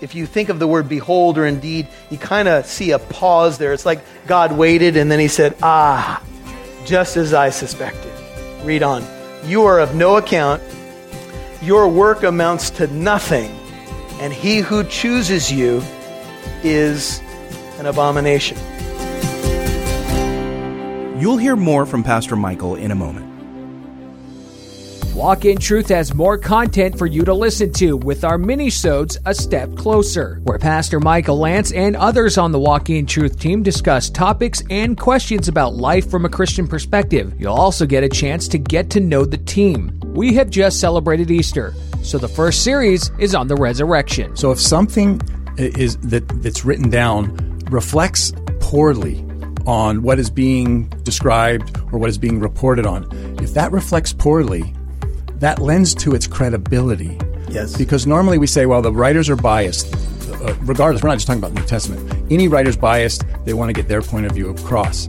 if 0.00 0.14
you 0.14 0.26
think 0.26 0.48
of 0.48 0.58
the 0.58 0.66
word 0.66 0.88
behold 0.88 1.38
or 1.38 1.46
indeed, 1.46 1.88
you 2.10 2.18
kind 2.18 2.48
of 2.48 2.66
see 2.66 2.92
a 2.92 2.98
pause 2.98 3.58
there. 3.58 3.72
It's 3.72 3.86
like 3.86 4.00
God 4.26 4.52
waited 4.52 4.96
and 4.96 5.10
then 5.10 5.18
he 5.18 5.28
said, 5.28 5.56
Ah, 5.62 6.22
just 6.84 7.16
as 7.16 7.34
I 7.34 7.50
suspected. 7.50 8.12
Read 8.64 8.82
on. 8.82 9.04
You 9.44 9.64
are 9.64 9.80
of 9.80 9.94
no 9.94 10.16
account. 10.16 10.62
Your 11.62 11.88
work 11.88 12.22
amounts 12.22 12.70
to 12.70 12.86
nothing. 12.88 13.50
And 14.20 14.32
he 14.32 14.58
who 14.58 14.84
chooses 14.84 15.50
you 15.50 15.82
is 16.62 17.20
an 17.78 17.86
abomination. 17.86 18.58
You'll 21.20 21.36
hear 21.36 21.56
more 21.56 21.86
from 21.86 22.04
Pastor 22.04 22.36
Michael 22.36 22.76
in 22.76 22.90
a 22.90 22.94
moment. 22.94 23.27
Walk 25.18 25.44
in 25.44 25.58
Truth 25.58 25.88
has 25.88 26.14
more 26.14 26.38
content 26.38 26.96
for 26.96 27.04
you 27.04 27.24
to 27.24 27.34
listen 27.34 27.72
to 27.72 27.96
with 27.96 28.22
our 28.22 28.38
mini-sodes 28.38 29.18
A 29.26 29.34
Step 29.34 29.74
Closer, 29.74 30.40
where 30.44 30.60
Pastor 30.60 31.00
Michael 31.00 31.40
Lance 31.40 31.72
and 31.72 31.96
others 31.96 32.38
on 32.38 32.52
the 32.52 32.60
Walk 32.60 32.88
in 32.88 33.04
Truth 33.04 33.40
team 33.40 33.64
discuss 33.64 34.10
topics 34.10 34.62
and 34.70 34.96
questions 34.96 35.48
about 35.48 35.74
life 35.74 36.08
from 36.08 36.24
a 36.24 36.28
Christian 36.28 36.68
perspective. 36.68 37.34
You'll 37.36 37.52
also 37.52 37.84
get 37.84 38.04
a 38.04 38.08
chance 38.08 38.46
to 38.46 38.58
get 38.58 38.90
to 38.90 39.00
know 39.00 39.24
the 39.24 39.38
team. 39.38 40.00
We 40.04 40.34
have 40.34 40.50
just 40.50 40.78
celebrated 40.78 41.32
Easter, 41.32 41.74
so 42.00 42.16
the 42.16 42.28
first 42.28 42.62
series 42.62 43.10
is 43.18 43.34
on 43.34 43.48
the 43.48 43.56
resurrection. 43.56 44.36
So 44.36 44.52
if 44.52 44.60
something 44.60 45.20
is 45.56 45.96
that 45.96 46.28
that's 46.44 46.64
written 46.64 46.90
down 46.90 47.58
reflects 47.72 48.32
poorly 48.60 49.24
on 49.66 50.02
what 50.02 50.20
is 50.20 50.30
being 50.30 50.88
described 51.02 51.76
or 51.90 51.98
what 51.98 52.08
is 52.08 52.18
being 52.18 52.38
reported 52.38 52.86
on. 52.86 53.04
If 53.42 53.54
that 53.54 53.72
reflects 53.72 54.12
poorly, 54.12 54.74
that 55.40 55.58
lends 55.60 55.94
to 55.96 56.14
its 56.14 56.26
credibility. 56.26 57.18
Yes. 57.50 57.76
Because 57.76 58.06
normally 58.06 58.38
we 58.38 58.46
say, 58.46 58.66
well, 58.66 58.82
the 58.82 58.92
writers 58.92 59.28
are 59.30 59.36
biased. 59.36 59.92
Uh, 60.30 60.54
regardless, 60.60 61.02
we're 61.02 61.08
not 61.08 61.16
just 61.16 61.26
talking 61.26 61.40
about 61.40 61.54
the 61.54 61.60
New 61.60 61.66
Testament. 61.66 62.30
Any 62.30 62.48
writer's 62.48 62.76
biased, 62.76 63.24
they 63.44 63.54
want 63.54 63.68
to 63.68 63.72
get 63.72 63.88
their 63.88 64.02
point 64.02 64.26
of 64.26 64.32
view 64.32 64.50
across. 64.50 65.06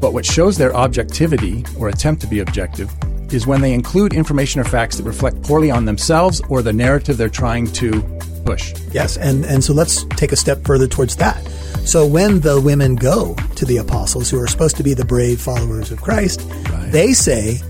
But 0.00 0.12
what 0.12 0.24
shows 0.26 0.56
their 0.58 0.74
objectivity 0.74 1.64
or 1.78 1.88
attempt 1.88 2.20
to 2.22 2.26
be 2.26 2.40
objective 2.40 2.90
is 3.32 3.46
when 3.46 3.60
they 3.60 3.72
include 3.72 4.12
information 4.12 4.60
or 4.60 4.64
facts 4.64 4.96
that 4.96 5.02
reflect 5.04 5.42
poorly 5.42 5.70
on 5.70 5.84
themselves 5.84 6.40
or 6.48 6.62
the 6.62 6.72
narrative 6.72 7.16
they're 7.16 7.28
trying 7.28 7.66
to 7.72 8.02
push. 8.44 8.74
Yes, 8.92 9.16
and, 9.16 9.44
and 9.44 9.64
so 9.64 9.72
let's 9.72 10.04
take 10.16 10.32
a 10.32 10.36
step 10.36 10.64
further 10.64 10.86
towards 10.86 11.16
that. 11.16 11.42
So 11.86 12.06
when 12.06 12.40
the 12.40 12.60
women 12.60 12.94
go 12.96 13.34
to 13.56 13.64
the 13.64 13.78
apostles, 13.78 14.30
who 14.30 14.38
are 14.40 14.46
supposed 14.46 14.76
to 14.76 14.82
be 14.82 14.94
the 14.94 15.04
brave 15.04 15.40
followers 15.40 15.90
of 15.90 16.00
Christ, 16.02 16.40
Right. 16.70 16.90
they 16.92 17.12
say 17.12 17.60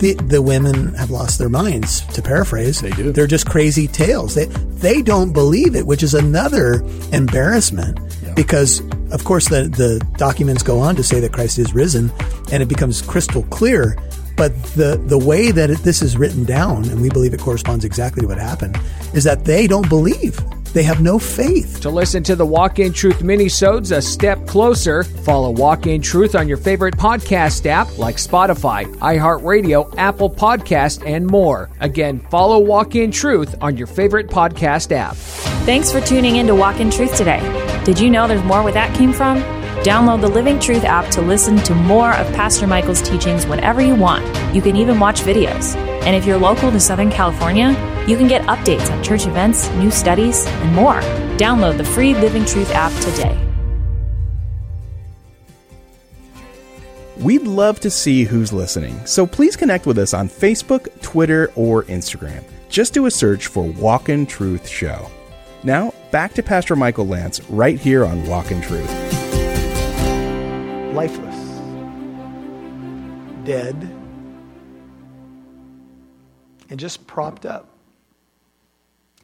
the, 0.00 0.14
the 0.14 0.42
women 0.42 0.94
have 0.94 1.10
lost 1.10 1.38
their 1.38 1.48
minds. 1.48 2.00
To 2.14 2.22
paraphrase, 2.22 2.80
They 2.80 2.90
do. 2.90 3.12
They're 3.12 3.26
just 3.26 3.48
crazy 3.48 3.88
tales. 3.88 4.34
They 4.34 4.46
they 4.46 5.02
don't 5.02 5.32
believe 5.32 5.74
it, 5.74 5.86
which 5.86 6.02
is 6.02 6.14
another 6.14 6.82
embarrassment 7.12 7.98
because, 8.34 8.80
of 9.12 9.24
course, 9.24 9.48
the 9.48 9.68
the 9.68 10.04
documents 10.16 10.62
go 10.62 10.78
on 10.78 10.96
to 10.96 11.02
say 11.02 11.20
that 11.20 11.32
Christ 11.32 11.58
is 11.58 11.74
risen, 11.74 12.12
and 12.52 12.62
it 12.62 12.66
becomes 12.66 13.02
crystal 13.02 13.42
clear. 13.44 13.96
But 14.36 14.60
the 14.74 15.00
the 15.06 15.18
way 15.18 15.52
that 15.52 15.70
it, 15.70 15.78
this 15.78 16.02
is 16.02 16.16
written 16.16 16.44
down, 16.44 16.84
and 16.88 17.00
we 17.00 17.08
believe 17.08 17.34
it 17.34 17.40
corresponds 17.40 17.84
exactly 17.84 18.22
to 18.22 18.28
what 18.28 18.38
happened, 18.38 18.78
is 19.14 19.24
that 19.24 19.44
they 19.44 19.66
don't 19.66 19.88
believe. 19.88 20.38
They 20.74 20.82
have 20.82 21.00
no 21.00 21.20
faith. 21.20 21.80
To 21.82 21.88
listen 21.88 22.24
to 22.24 22.34
the 22.34 22.44
Walk 22.44 22.80
in 22.80 22.92
Truth 22.92 23.22
mini-sodes 23.22 23.92
a 23.92 24.02
step 24.02 24.44
closer, 24.46 25.04
follow 25.04 25.50
Walk 25.50 25.86
in 25.86 26.02
Truth 26.02 26.34
on 26.34 26.48
your 26.48 26.56
favorite 26.56 26.96
podcast 26.96 27.64
app 27.64 27.96
like 27.96 28.16
Spotify, 28.16 28.84
iHeartRadio, 28.96 29.94
Apple 29.96 30.28
Podcast, 30.28 31.06
and 31.06 31.28
more. 31.28 31.70
Again, 31.78 32.18
follow 32.28 32.58
Walk 32.58 32.96
in 32.96 33.12
Truth 33.12 33.54
on 33.60 33.76
your 33.76 33.86
favorite 33.86 34.26
podcast 34.26 34.90
app. 34.90 35.14
Thanks 35.64 35.92
for 35.92 36.00
tuning 36.00 36.36
in 36.36 36.48
to 36.48 36.56
Walk 36.56 36.80
in 36.80 36.90
Truth 36.90 37.16
today. 37.16 37.40
Did 37.84 38.00
you 38.00 38.10
know 38.10 38.26
there's 38.26 38.42
more 38.42 38.64
where 38.64 38.72
that 38.72 38.94
came 38.96 39.12
from? 39.12 39.42
Download 39.84 40.20
the 40.20 40.28
Living 40.28 40.58
Truth 40.58 40.82
app 40.82 41.08
to 41.12 41.20
listen 41.20 41.56
to 41.58 41.74
more 41.74 42.14
of 42.14 42.26
Pastor 42.34 42.66
Michael's 42.66 43.02
teachings 43.02 43.46
whenever 43.46 43.80
you 43.80 43.94
want. 43.94 44.24
You 44.54 44.62
can 44.62 44.74
even 44.74 44.98
watch 44.98 45.20
videos. 45.20 45.76
And 46.04 46.16
if 46.16 46.24
you're 46.26 46.38
local 46.38 46.70
to 46.72 46.80
Southern 46.80 47.10
California, 47.10 47.74
you 48.06 48.16
can 48.16 48.28
get 48.28 48.42
updates 48.42 48.90
on 48.90 49.02
church 49.02 49.26
events, 49.26 49.70
new 49.72 49.90
studies, 49.90 50.46
and 50.46 50.74
more. 50.74 51.00
Download 51.38 51.76
the 51.76 51.84
free 51.84 52.14
Living 52.14 52.44
Truth 52.44 52.70
app 52.72 52.92
today. 53.02 53.40
We'd 57.18 57.42
love 57.42 57.80
to 57.80 57.90
see 57.90 58.24
who's 58.24 58.52
listening, 58.52 59.06
so 59.06 59.26
please 59.26 59.56
connect 59.56 59.86
with 59.86 59.98
us 59.98 60.12
on 60.12 60.28
Facebook, 60.28 60.88
Twitter, 61.00 61.50
or 61.54 61.84
Instagram. 61.84 62.44
Just 62.68 62.92
do 62.92 63.06
a 63.06 63.10
search 63.10 63.46
for 63.46 63.62
Walk 63.62 64.08
in 64.08 64.26
Truth 64.26 64.68
Show. 64.68 65.08
Now, 65.62 65.94
back 66.10 66.34
to 66.34 66.42
Pastor 66.42 66.76
Michael 66.76 67.06
Lance 67.06 67.40
right 67.48 67.78
here 67.78 68.04
on 68.04 68.26
Walk 68.26 68.50
in 68.50 68.60
Truth. 68.60 68.90
lifeless, 70.92 71.34
dead, 73.44 73.74
and 76.70 76.78
just 76.78 77.06
propped 77.06 77.46
up. 77.46 77.73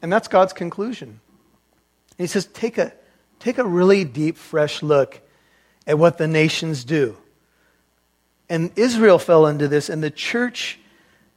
And 0.01 0.11
that's 0.11 0.27
God's 0.27 0.53
conclusion. 0.53 1.19
And 2.17 2.17
he 2.17 2.27
says, 2.27 2.45
take 2.47 2.77
a, 2.77 2.93
take 3.39 3.57
a 3.57 3.65
really 3.65 4.03
deep, 4.03 4.37
fresh 4.37 4.81
look 4.81 5.21
at 5.85 5.97
what 5.97 6.17
the 6.17 6.27
nations 6.27 6.83
do. 6.83 7.17
And 8.49 8.71
Israel 8.75 9.17
fell 9.17 9.47
into 9.47 9.67
this, 9.67 9.89
and 9.89 10.03
the 10.03 10.11
church 10.11 10.79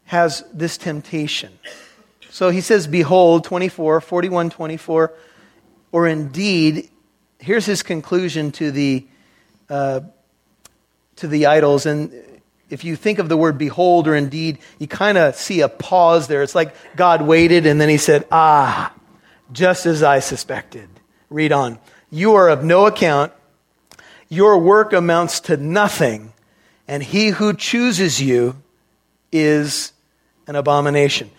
has 0.07 0.45
this 0.53 0.77
temptation. 0.77 1.59
So 2.31 2.51
he 2.51 2.61
says, 2.61 2.87
Behold, 2.87 3.45
24, 3.45 4.01
41, 4.01 4.51
24, 4.51 5.13
or 5.93 6.09
indeed, 6.09 6.91
here's 7.39 7.67
his 7.67 7.83
conclusion 7.85 8.51
to 8.53 8.73
the, 8.73 9.07
uh, 9.71 10.01
to 11.17 11.29
the 11.29 11.47
idols. 11.47 11.87
And 11.87 12.13
if 12.71 12.85
you 12.85 12.97
think 12.97 13.19
of 13.19 13.29
the 13.29 13.37
word 13.37 13.59
behold 13.59 14.09
or 14.09 14.15
indeed, 14.15 14.59
you 14.79 14.87
kind 14.87 15.19
of 15.19 15.37
see 15.37 15.61
a 15.61 15.69
pause 15.69 16.27
there. 16.29 16.43
It's 16.43 16.55
like 16.55 16.75
God 16.97 17.23
waited 17.23 17.67
and 17.67 17.81
then 17.81 17.89
he 17.89 17.99
said, 17.99 18.27
Ah, 18.33 18.93
just 19.53 19.87
as 19.87 20.03
I 20.03 20.21
suspected. 20.21 20.89
Read 21.31 21.53
on. 21.53 21.79
You 22.11 22.35
are 22.35 22.49
of 22.49 22.65
no 22.65 22.87
account. 22.87 23.33
your 24.29 24.59
work 24.59 24.93
amounts 24.93 25.41
to 25.41 25.57
nothing, 25.57 26.33
and 26.89 27.03
he 27.03 27.29
who 27.29 27.55
chooses 27.55 28.21
you 28.21 28.57
is 29.31 29.93
an 30.47 30.57
abomination. 30.57 31.31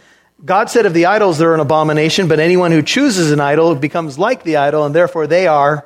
God 0.44 0.70
said 0.70 0.86
of 0.86 0.94
the 0.94 1.05
idols, 1.08 1.38
they're 1.38 1.53
an 1.53 1.60
abomination, 1.60 2.27
but 2.27 2.39
anyone 2.39 2.72
who 2.72 2.82
chooses 2.82 3.32
an 3.32 3.39
idol 3.39 3.74
becomes 3.75 4.20
like 4.20 4.44
the 4.44 4.58
idol, 4.58 4.86
and 4.86 4.94
therefore 4.94 5.27
they 5.27 5.48
are 5.48 5.86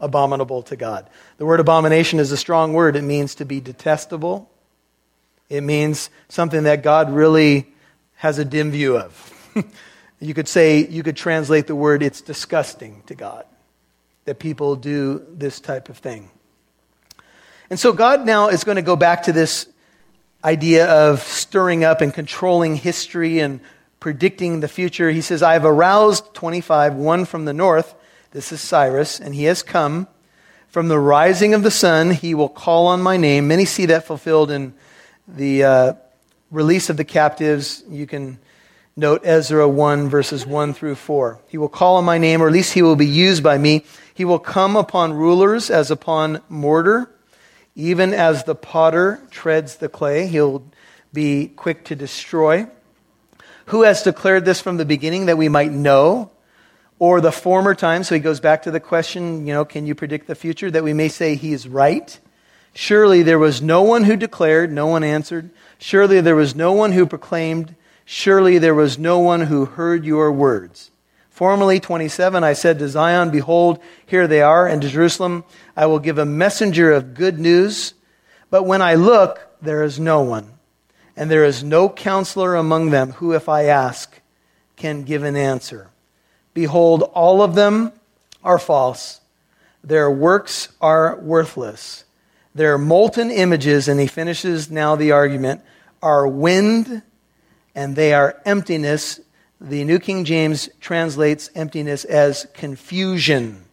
abominable 0.00 0.62
to 0.64 0.76
God. 0.76 1.08
The 1.38 1.46
word 1.46 1.60
abomination 1.60 2.18
is 2.18 2.32
a 2.32 2.36
strong 2.36 2.72
word. 2.72 2.96
It 2.96 3.02
means 3.02 3.36
to 3.36 3.44
be 3.44 3.60
detestable, 3.60 4.50
it 5.48 5.62
means 5.62 6.10
something 6.28 6.64
that 6.64 6.82
God 6.82 7.10
really 7.10 7.72
has 8.16 8.38
a 8.38 8.44
dim 8.44 8.70
view 8.70 8.96
of. 8.96 9.32
you 10.20 10.34
could 10.34 10.48
say, 10.48 10.86
you 10.86 11.02
could 11.02 11.16
translate 11.16 11.66
the 11.66 11.76
word, 11.76 12.02
it's 12.02 12.20
disgusting 12.20 13.02
to 13.06 13.14
God 13.14 13.44
that 14.24 14.38
people 14.38 14.76
do 14.76 15.24
this 15.30 15.60
type 15.60 15.88
of 15.88 15.98
thing. 15.98 16.30
And 17.70 17.78
so 17.78 17.92
God 17.92 18.26
now 18.26 18.48
is 18.48 18.64
going 18.64 18.76
to 18.76 18.82
go 18.82 18.96
back 18.96 19.24
to 19.24 19.32
this 19.32 19.68
idea 20.44 20.86
of 20.86 21.22
stirring 21.22 21.84
up 21.84 22.00
and 22.00 22.12
controlling 22.12 22.76
history 22.76 23.40
and 23.40 23.60
predicting 24.00 24.60
the 24.60 24.68
future. 24.68 25.10
He 25.10 25.20
says, 25.20 25.42
I 25.42 25.54
have 25.54 25.64
aroused 25.64 26.34
25, 26.34 26.94
one 26.94 27.24
from 27.24 27.44
the 27.44 27.52
north. 27.52 27.94
This 28.32 28.52
is 28.52 28.60
Cyrus, 28.60 29.18
and 29.18 29.34
he 29.34 29.44
has 29.44 29.62
come. 29.62 30.06
From 30.68 30.88
the 30.88 30.98
rising 30.98 31.54
of 31.54 31.62
the 31.62 31.70
sun, 31.70 32.10
he 32.10 32.34
will 32.34 32.48
call 32.48 32.88
on 32.88 33.00
my 33.00 33.16
name. 33.16 33.48
Many 33.48 33.64
see 33.64 33.86
that 33.86 34.06
fulfilled 34.06 34.50
in 34.50 34.74
the 35.28 35.64
uh, 35.64 35.92
release 36.50 36.90
of 36.90 36.96
the 36.96 37.04
captives. 37.04 37.82
You 37.88 38.06
can 38.06 38.38
note 38.96 39.22
Ezra 39.24 39.68
1, 39.68 40.08
verses 40.08 40.46
1 40.46 40.74
through 40.74 40.94
4. 40.94 41.40
He 41.48 41.58
will 41.58 41.68
call 41.68 41.96
on 41.96 42.04
my 42.04 42.18
name, 42.18 42.42
or 42.42 42.46
at 42.46 42.52
least 42.52 42.72
he 42.72 42.82
will 42.82 42.96
be 42.96 43.06
used 43.06 43.42
by 43.42 43.58
me. 43.58 43.84
He 44.14 44.24
will 44.24 44.38
come 44.38 44.76
upon 44.76 45.12
rulers 45.12 45.70
as 45.70 45.90
upon 45.90 46.40
mortar. 46.48 47.10
Even 47.74 48.14
as 48.14 48.44
the 48.44 48.54
potter 48.54 49.20
treads 49.30 49.76
the 49.76 49.88
clay, 49.88 50.26
he'll 50.26 50.64
be 51.12 51.48
quick 51.48 51.84
to 51.84 51.94
destroy. 51.94 52.66
Who 53.66 53.82
has 53.82 54.02
declared 54.02 54.44
this 54.44 54.60
from 54.60 54.76
the 54.76 54.84
beginning 54.84 55.26
that 55.26 55.36
we 55.36 55.48
might 55.48 55.72
know? 55.72 56.30
Or 56.98 57.20
the 57.20 57.32
former 57.32 57.74
time, 57.74 58.04
so 58.04 58.14
he 58.14 58.22
goes 58.22 58.40
back 58.40 58.62
to 58.62 58.70
the 58.70 58.80
question, 58.80 59.46
you 59.46 59.52
know, 59.52 59.66
can 59.66 59.86
you 59.86 59.94
predict 59.94 60.26
the 60.26 60.34
future? 60.34 60.70
That 60.70 60.82
we 60.82 60.94
may 60.94 61.08
say 61.08 61.34
he 61.34 61.52
is 61.52 61.68
right. 61.68 62.18
Surely 62.78 63.22
there 63.22 63.38
was 63.38 63.62
no 63.62 63.80
one 63.80 64.04
who 64.04 64.16
declared, 64.16 64.70
no 64.70 64.86
one 64.86 65.02
answered. 65.02 65.48
Surely 65.78 66.20
there 66.20 66.36
was 66.36 66.54
no 66.54 66.72
one 66.72 66.92
who 66.92 67.06
proclaimed. 67.06 67.74
Surely 68.04 68.58
there 68.58 68.74
was 68.74 68.98
no 68.98 69.18
one 69.18 69.40
who 69.40 69.64
heard 69.64 70.04
your 70.04 70.30
words. 70.30 70.90
Formerly, 71.30 71.80
27, 71.80 72.44
I 72.44 72.52
said 72.52 72.78
to 72.78 72.88
Zion, 72.90 73.30
Behold, 73.30 73.78
here 74.04 74.26
they 74.26 74.42
are, 74.42 74.66
and 74.66 74.82
to 74.82 74.90
Jerusalem 74.90 75.44
I 75.74 75.86
will 75.86 75.98
give 75.98 76.18
a 76.18 76.26
messenger 76.26 76.92
of 76.92 77.14
good 77.14 77.38
news. 77.38 77.94
But 78.50 78.64
when 78.64 78.82
I 78.82 78.96
look, 78.96 79.40
there 79.62 79.82
is 79.82 79.98
no 79.98 80.20
one, 80.20 80.52
and 81.16 81.30
there 81.30 81.46
is 81.46 81.64
no 81.64 81.88
counselor 81.88 82.56
among 82.56 82.90
them 82.90 83.12
who, 83.12 83.32
if 83.32 83.48
I 83.48 83.64
ask, 83.64 84.20
can 84.76 85.04
give 85.04 85.22
an 85.22 85.34
answer. 85.34 85.88
Behold, 86.52 87.04
all 87.14 87.40
of 87.40 87.54
them 87.54 87.92
are 88.44 88.58
false. 88.58 89.22
Their 89.82 90.10
works 90.10 90.68
are 90.78 91.18
worthless. 91.20 92.04
Their 92.56 92.78
molten 92.78 93.30
images, 93.30 93.86
and 93.86 94.00
he 94.00 94.06
finishes 94.06 94.70
now 94.70 94.96
the 94.96 95.12
argument, 95.12 95.60
are 96.02 96.26
wind 96.26 97.02
and 97.74 97.94
they 97.94 98.14
are 98.14 98.40
emptiness. 98.46 99.20
The 99.60 99.84
New 99.84 99.98
King 99.98 100.24
James 100.24 100.70
translates 100.80 101.50
emptiness 101.54 102.06
as 102.06 102.46
confusion. 102.54 103.66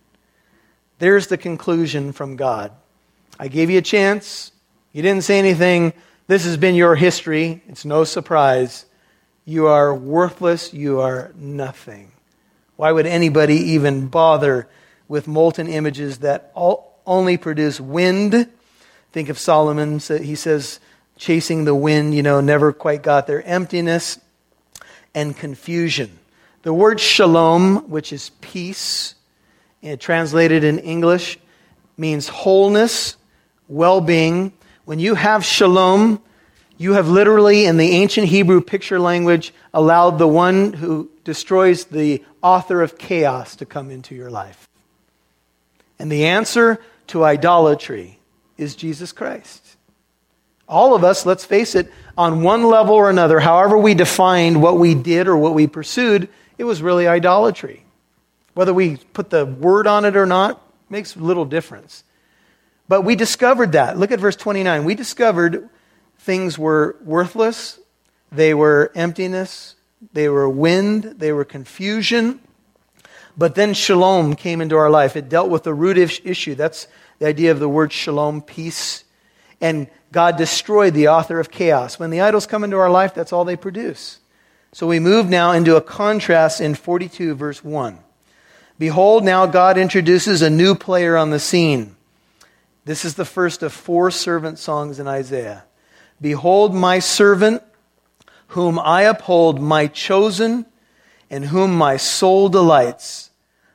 There's 0.99 1.27
the 1.27 1.37
conclusion 1.37 2.11
from 2.11 2.35
God. 2.35 2.73
I 3.39 3.47
gave 3.47 3.69
you 3.69 3.77
a 3.77 3.81
chance. 3.81 4.51
You 4.91 5.01
didn't 5.01 5.23
say 5.23 5.39
anything. 5.39 5.93
This 6.27 6.43
has 6.43 6.57
been 6.57 6.75
your 6.75 6.95
history. 6.95 7.63
It's 7.69 7.85
no 7.85 8.03
surprise. 8.03 8.85
You 9.45 9.67
are 9.67 9.95
worthless. 9.95 10.73
You 10.73 10.99
are 10.99 11.31
nothing. 11.37 12.11
Why 12.75 12.91
would 12.91 13.05
anybody 13.05 13.55
even 13.55 14.07
bother 14.09 14.67
with 15.07 15.25
molten 15.25 15.69
images 15.69 16.17
that 16.17 16.51
only 16.53 17.37
produce 17.37 17.79
wind 17.79 18.49
Think 19.13 19.29
of 19.29 19.37
Solomon. 19.37 19.99
He 19.99 20.33
says, 20.33 20.79
chasing 21.17 21.65
the 21.65 21.75
wind, 21.75 22.15
you 22.15 22.23
know, 22.23 22.41
never 22.41 22.73
quite 22.73 23.03
got 23.03 23.27
there. 23.27 23.43
Emptiness 23.43 24.19
and 25.13 25.37
confusion. 25.37 26.17
The 26.63 26.73
word 26.73 26.99
shalom, 26.99 27.89
which 27.91 28.11
is 28.11 28.31
peace, 28.41 29.13
eh, 29.83 29.97
translated 29.97 30.63
in 30.63 30.79
English, 30.79 31.37
means 31.95 32.27
wholeness, 32.27 33.15
well 33.67 34.01
being. 34.01 34.51
When 34.85 34.97
you 34.97 35.13
have 35.13 35.45
shalom, 35.45 36.19
you 36.77 36.93
have 36.93 37.07
literally, 37.07 37.65
in 37.65 37.77
the 37.77 37.91
ancient 37.91 38.27
Hebrew 38.27 38.61
picture 38.61 38.99
language, 38.99 39.53
allowed 39.75 40.17
the 40.17 40.27
one 40.27 40.73
who 40.73 41.11
destroys 41.23 41.85
the 41.85 42.23
author 42.41 42.81
of 42.81 42.97
chaos 42.97 43.55
to 43.57 43.65
come 43.67 43.91
into 43.91 44.15
your 44.15 44.31
life. 44.31 44.67
And 45.99 46.11
the 46.11 46.25
answer 46.25 46.79
to 47.07 47.23
idolatry 47.23 48.17
is 48.57 48.75
Jesus 48.75 49.11
Christ. 49.11 49.77
All 50.67 50.95
of 50.95 51.03
us, 51.03 51.25
let's 51.25 51.45
face 51.45 51.75
it, 51.75 51.91
on 52.17 52.41
one 52.41 52.63
level 52.63 52.95
or 52.95 53.09
another, 53.09 53.39
however 53.39 53.77
we 53.77 53.93
defined 53.93 54.61
what 54.61 54.77
we 54.77 54.95
did 54.95 55.27
or 55.27 55.35
what 55.37 55.53
we 55.53 55.67
pursued, 55.67 56.29
it 56.57 56.63
was 56.63 56.81
really 56.81 57.07
idolatry. 57.07 57.83
Whether 58.53 58.73
we 58.73 58.97
put 58.97 59.29
the 59.29 59.45
word 59.45 59.87
on 59.87 60.05
it 60.05 60.15
or 60.15 60.25
not 60.25 60.61
makes 60.89 61.17
little 61.17 61.45
difference. 61.45 62.03
But 62.87 63.01
we 63.01 63.15
discovered 63.15 63.73
that. 63.73 63.97
Look 63.97 64.11
at 64.11 64.19
verse 64.19 64.35
29. 64.35 64.83
We 64.85 64.95
discovered 64.95 65.69
things 66.19 66.57
were 66.57 66.95
worthless, 67.03 67.79
they 68.31 68.53
were 68.53 68.91
emptiness, 68.95 69.75
they 70.13 70.29
were 70.29 70.49
wind, 70.49 71.03
they 71.03 71.31
were 71.31 71.45
confusion. 71.45 72.39
But 73.37 73.55
then 73.55 73.73
shalom 73.73 74.35
came 74.35 74.61
into 74.61 74.75
our 74.75 74.89
life. 74.89 75.15
It 75.15 75.27
dealt 75.27 75.49
with 75.49 75.63
the 75.63 75.73
root 75.73 75.97
issue. 75.97 76.55
That's 76.55 76.87
the 77.19 77.27
idea 77.27 77.51
of 77.51 77.59
the 77.59 77.69
word 77.69 77.91
shalom, 77.91 78.41
peace. 78.41 79.03
And 79.61 79.87
God 80.11 80.37
destroyed 80.37 80.93
the 80.93 81.07
author 81.07 81.39
of 81.39 81.51
chaos. 81.51 81.97
When 81.97 82.09
the 82.09 82.21
idols 82.21 82.45
come 82.45 82.63
into 82.63 82.77
our 82.77 82.89
life, 82.89 83.13
that's 83.13 83.33
all 83.33 83.45
they 83.45 83.55
produce. 83.55 84.19
So 84.71 84.87
we 84.87 84.99
move 84.99 85.29
now 85.29 85.51
into 85.51 85.75
a 85.75 85.81
contrast 85.81 86.59
in 86.59 86.75
42, 86.75 87.35
verse 87.35 87.63
1. 87.63 87.99
Behold, 88.79 89.23
now 89.23 89.45
God 89.45 89.77
introduces 89.77 90.41
a 90.41 90.49
new 90.49 90.75
player 90.75 91.15
on 91.15 91.29
the 91.29 91.39
scene. 91.39 91.95
This 92.85 93.05
is 93.05 93.15
the 93.15 93.25
first 93.25 93.63
of 93.63 93.71
four 93.71 94.11
servant 94.11 94.59
songs 94.59 94.99
in 94.99 95.07
Isaiah. 95.07 95.63
Behold, 96.19 96.73
my 96.73 96.99
servant, 96.99 97.63
whom 98.47 98.77
I 98.79 99.03
uphold, 99.03 99.61
my 99.61 99.87
chosen, 99.87 100.65
in 101.29 101.43
whom 101.43 101.75
my 101.75 101.97
soul 101.97 102.49
delights. 102.49 103.29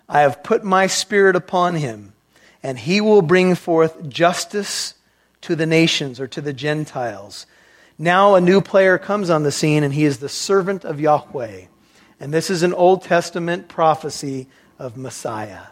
I 0.08 0.20
have 0.20 0.42
put 0.42 0.64
my 0.64 0.86
spirit 0.86 1.36
upon 1.36 1.76
him 1.76 2.12
and 2.62 2.78
he 2.78 3.00
will 3.00 3.22
bring 3.22 3.54
forth 3.54 4.08
justice 4.08 4.94
to 5.42 5.54
the 5.54 5.66
nations 5.66 6.20
or 6.20 6.26
to 6.28 6.40
the 6.40 6.52
Gentiles. 6.52 7.46
Now 7.98 8.34
a 8.34 8.40
new 8.40 8.60
player 8.60 8.98
comes 8.98 9.30
on 9.30 9.42
the 9.42 9.52
scene, 9.52 9.82
and 9.82 9.92
he 9.94 10.04
is 10.04 10.18
the 10.18 10.28
servant 10.28 10.84
of 10.84 11.00
Yahweh. 11.00 11.62
And 12.20 12.34
this 12.34 12.50
is 12.50 12.62
an 12.62 12.74
Old 12.74 13.02
Testament 13.02 13.68
prophecy 13.68 14.48
of 14.78 14.96
Messiah. 14.96 15.66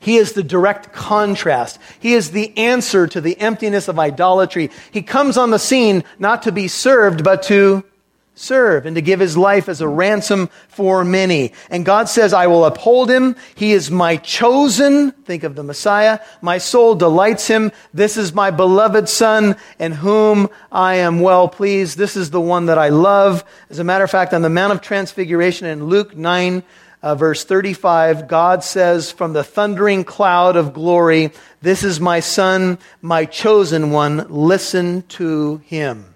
He 0.00 0.16
is 0.16 0.32
the 0.32 0.42
direct 0.42 0.92
contrast. 0.92 1.78
He 2.00 2.14
is 2.14 2.30
the 2.30 2.56
answer 2.56 3.06
to 3.06 3.20
the 3.20 3.38
emptiness 3.38 3.88
of 3.88 3.98
idolatry. 3.98 4.70
He 4.90 5.02
comes 5.02 5.36
on 5.36 5.50
the 5.50 5.58
scene 5.58 6.04
not 6.18 6.42
to 6.42 6.52
be 6.52 6.68
served, 6.68 7.22
but 7.22 7.42
to 7.44 7.84
serve 8.36 8.86
and 8.86 8.94
to 8.94 9.02
give 9.02 9.18
his 9.18 9.36
life 9.36 9.68
as 9.68 9.80
a 9.80 9.88
ransom 9.88 10.48
for 10.68 11.04
many. 11.04 11.52
And 11.70 11.84
God 11.84 12.08
says, 12.08 12.32
I 12.32 12.46
will 12.46 12.64
uphold 12.64 13.10
him. 13.10 13.34
He 13.56 13.72
is 13.72 13.90
my 13.90 14.18
chosen. 14.18 15.10
Think 15.10 15.42
of 15.42 15.56
the 15.56 15.64
Messiah. 15.64 16.20
My 16.40 16.58
soul 16.58 16.94
delights 16.94 17.48
him. 17.48 17.72
This 17.92 18.16
is 18.16 18.34
my 18.34 18.50
beloved 18.50 19.08
son 19.08 19.56
in 19.78 19.92
whom 19.92 20.48
I 20.70 20.96
am 20.96 21.20
well 21.20 21.48
pleased. 21.48 21.98
This 21.98 22.16
is 22.16 22.30
the 22.30 22.40
one 22.40 22.66
that 22.66 22.78
I 22.78 22.90
love. 22.90 23.42
As 23.70 23.78
a 23.78 23.84
matter 23.84 24.04
of 24.04 24.10
fact, 24.10 24.34
on 24.34 24.42
the 24.42 24.50
Mount 24.50 24.72
of 24.72 24.82
Transfiguration 24.82 25.66
in 25.66 25.86
Luke 25.86 26.14
9, 26.14 26.62
uh, 27.02 27.14
verse 27.14 27.44
35, 27.44 28.28
God 28.28 28.64
says, 28.64 29.10
From 29.12 29.32
the 29.32 29.44
thundering 29.44 30.04
cloud 30.04 30.56
of 30.56 30.74
glory, 30.74 31.32
this 31.62 31.84
is 31.84 32.00
my 32.00 32.20
son, 32.20 32.78
my 33.00 33.24
chosen 33.24 33.90
one. 33.90 34.26
Listen 34.28 35.02
to 35.02 35.58
him. 35.64 36.15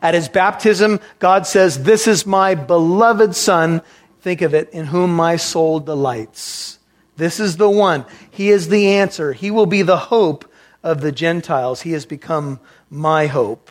At 0.00 0.14
his 0.14 0.28
baptism, 0.28 1.00
God 1.18 1.46
says, 1.46 1.82
This 1.82 2.06
is 2.06 2.26
my 2.26 2.54
beloved 2.54 3.34
Son. 3.34 3.82
Think 4.20 4.42
of 4.42 4.54
it, 4.54 4.70
in 4.70 4.86
whom 4.86 5.14
my 5.14 5.36
soul 5.36 5.80
delights. 5.80 6.78
This 7.16 7.40
is 7.40 7.56
the 7.56 7.70
one. 7.70 8.04
He 8.30 8.50
is 8.50 8.68
the 8.68 8.94
answer. 8.94 9.32
He 9.32 9.50
will 9.50 9.66
be 9.66 9.82
the 9.82 9.96
hope 9.96 10.50
of 10.82 11.00
the 11.00 11.12
Gentiles. 11.12 11.82
He 11.82 11.92
has 11.92 12.06
become 12.06 12.60
my 12.90 13.26
hope. 13.26 13.70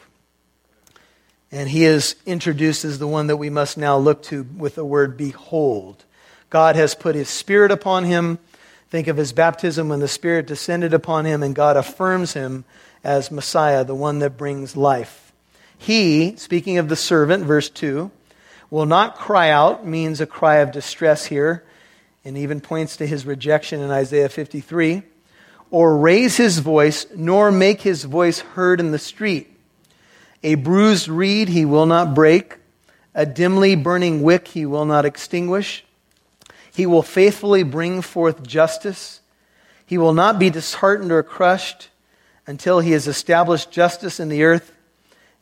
And 1.52 1.70
he 1.70 1.86
is 1.86 2.16
introduced 2.26 2.84
as 2.84 3.00
the 3.00 3.08
one 3.08 3.28
that 3.28 3.38
we 3.38 3.50
must 3.50 3.78
now 3.78 3.98
look 3.98 4.22
to 4.24 4.44
with 4.58 4.76
the 4.76 4.84
word 4.84 5.16
behold. 5.16 6.04
God 6.50 6.76
has 6.76 6.94
put 6.94 7.16
his 7.16 7.30
spirit 7.30 7.72
upon 7.72 8.04
him. 8.04 8.40
Think 8.90 9.08
of 9.08 9.18
his 9.18 9.34
baptism 9.34 9.90
when 9.90 10.00
the 10.00 10.08
Spirit 10.08 10.48
descended 10.48 10.94
upon 10.94 11.26
him 11.26 11.44
and 11.44 11.54
God 11.54 11.76
affirms 11.76 12.34
him 12.34 12.63
as 13.04 13.32
Messiah, 13.32 13.84
the 13.84 13.96
one 13.96 14.20
that 14.20 14.38
brings 14.38 14.78
life. 14.78 15.27
He, 15.78 16.36
speaking 16.38 16.78
of 16.78 16.90
the 16.90 16.96
servant, 16.96 17.46
verse 17.46 17.70
2, 17.70 18.12
will 18.70 18.86
not 18.86 19.16
cry 19.16 19.50
out, 19.50 19.86
means 19.86 20.20
a 20.20 20.26
cry 20.26 20.56
of 20.56 20.72
distress 20.72 21.26
here, 21.26 21.63
and 22.26 22.38
even 22.38 22.60
points 22.60 22.98
to 22.98 23.08
his 23.08 23.26
rejection 23.26 23.80
in 23.80 23.90
Isaiah 23.90 24.30
53, 24.30 25.04
or 25.72 25.98
raise 25.98 26.38
his 26.38 26.60
voice, 26.60 27.06
nor 27.16 27.52
make 27.52 27.82
his 27.82 28.04
voice 28.04 28.40
heard 28.40 28.80
in 28.80 28.92
the 28.92 29.00
street. 29.00 29.54
A 30.44 30.56
bruised 30.56 31.08
reed 31.08 31.50
he 31.50 31.66
will 31.66 31.86
not 31.86 32.13
break, 32.13 32.58
a 33.16 33.26
dimly 33.26 33.76
burning 33.76 34.22
wick 34.22 34.50
he 34.50 34.66
will 34.66 34.86
not 34.86 35.06
extinguish. 35.06 35.84
He 36.74 36.86
will 36.86 37.02
faithfully 37.02 37.63
bring 37.63 38.02
forth 38.02 38.44
justice. 38.44 39.22
He 39.86 39.98
will 39.98 40.13
not 40.13 40.38
be 40.38 40.50
disheartened 40.50 41.12
or 41.12 41.24
crushed 41.24 41.90
until 42.46 42.80
he 42.80 42.92
has 42.92 43.08
established 43.08 43.72
justice 43.72 44.20
in 44.20 44.30
the 44.30 44.44
earth, 44.44 44.72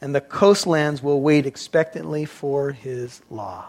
and 0.02 0.14
the 0.14 0.22
coastlands 0.22 1.02
will 1.02 1.22
wait 1.22 1.46
expectantly 1.46 2.26
for 2.26 2.72
his 2.72 3.22
law. 3.30 3.66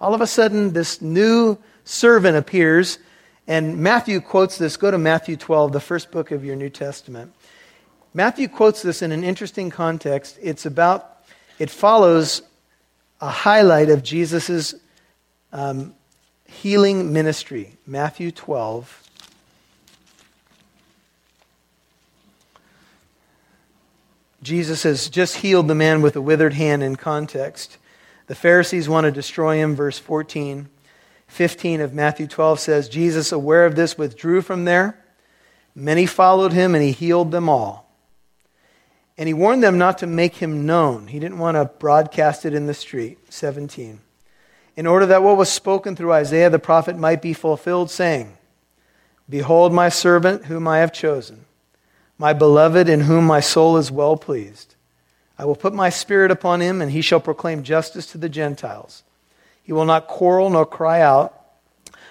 All 0.00 0.14
of 0.14 0.20
a 0.20 0.26
sudden, 0.26 0.72
this 0.72 1.00
new 1.00 1.58
servant 1.84 2.36
appears, 2.36 2.98
and 3.46 3.78
Matthew 3.78 4.20
quotes 4.20 4.58
this. 4.58 4.76
Go 4.76 4.90
to 4.90 4.98
Matthew 4.98 5.36
12, 5.36 5.72
the 5.72 5.80
first 5.80 6.10
book 6.10 6.30
of 6.30 6.44
your 6.44 6.56
New 6.56 6.70
Testament. 6.70 7.32
Matthew 8.12 8.48
quotes 8.48 8.82
this 8.82 9.02
in 9.02 9.12
an 9.12 9.24
interesting 9.24 9.70
context. 9.70 10.38
It's 10.42 10.66
about, 10.66 11.22
it 11.58 11.70
follows 11.70 12.42
a 13.20 13.28
highlight 13.28 13.88
of 13.88 14.02
Jesus' 14.02 14.74
um, 15.52 15.94
healing 16.46 17.12
ministry. 17.12 17.76
Matthew 17.86 18.30
12. 18.30 19.05
Jesus 24.42 24.82
has 24.82 25.08
just 25.08 25.36
healed 25.36 25.68
the 25.68 25.74
man 25.74 26.02
with 26.02 26.16
a 26.16 26.20
withered 26.20 26.54
hand 26.54 26.82
in 26.82 26.96
context. 26.96 27.78
The 28.26 28.34
Pharisees 28.34 28.88
want 28.88 29.04
to 29.04 29.10
destroy 29.10 29.56
him, 29.56 29.74
verse 29.74 29.98
14. 29.98 30.68
15 31.28 31.80
of 31.80 31.94
Matthew 31.94 32.26
12 32.26 32.60
says, 32.60 32.88
Jesus, 32.88 33.32
aware 33.32 33.66
of 33.66 33.74
this, 33.74 33.98
withdrew 33.98 34.42
from 34.42 34.64
there. 34.64 35.02
Many 35.74 36.06
followed 36.06 36.52
him, 36.52 36.74
and 36.74 36.82
he 36.82 36.92
healed 36.92 37.30
them 37.30 37.48
all. 37.48 37.90
And 39.18 39.26
he 39.26 39.34
warned 39.34 39.62
them 39.62 39.78
not 39.78 39.98
to 39.98 40.06
make 40.06 40.36
him 40.36 40.66
known. 40.66 41.08
He 41.08 41.18
didn't 41.18 41.38
want 41.38 41.56
to 41.56 41.64
broadcast 41.64 42.44
it 42.44 42.54
in 42.54 42.66
the 42.66 42.74
street. 42.74 43.18
17 43.32 44.00
in 44.76 44.86
order 44.86 45.06
that 45.06 45.22
what 45.22 45.38
was 45.38 45.48
spoken 45.48 45.96
through 45.96 46.12
Isaiah 46.12 46.50
the 46.50 46.58
prophet 46.58 46.96
might 46.96 47.22
be 47.22 47.32
fulfilled, 47.32 47.90
saying, 47.90 48.36
Behold 49.28 49.72
my 49.72 49.88
servant 49.88 50.44
whom 50.44 50.68
I 50.68 50.78
have 50.78 50.92
chosen, 50.92 51.45
my 52.18 52.32
beloved 52.32 52.88
in 52.88 53.00
whom 53.00 53.26
my 53.26 53.40
soul 53.40 53.76
is 53.76 53.90
well 53.90 54.16
pleased. 54.16 54.74
I 55.38 55.44
will 55.44 55.56
put 55.56 55.74
my 55.74 55.90
spirit 55.90 56.30
upon 56.30 56.60
him, 56.60 56.80
and 56.80 56.90
he 56.90 57.02
shall 57.02 57.20
proclaim 57.20 57.62
justice 57.62 58.06
to 58.12 58.18
the 58.18 58.28
Gentiles. 58.28 59.02
He 59.62 59.72
will 59.72 59.84
not 59.84 60.06
quarrel 60.06 60.48
nor 60.48 60.64
cry 60.64 61.02
out, 61.02 61.38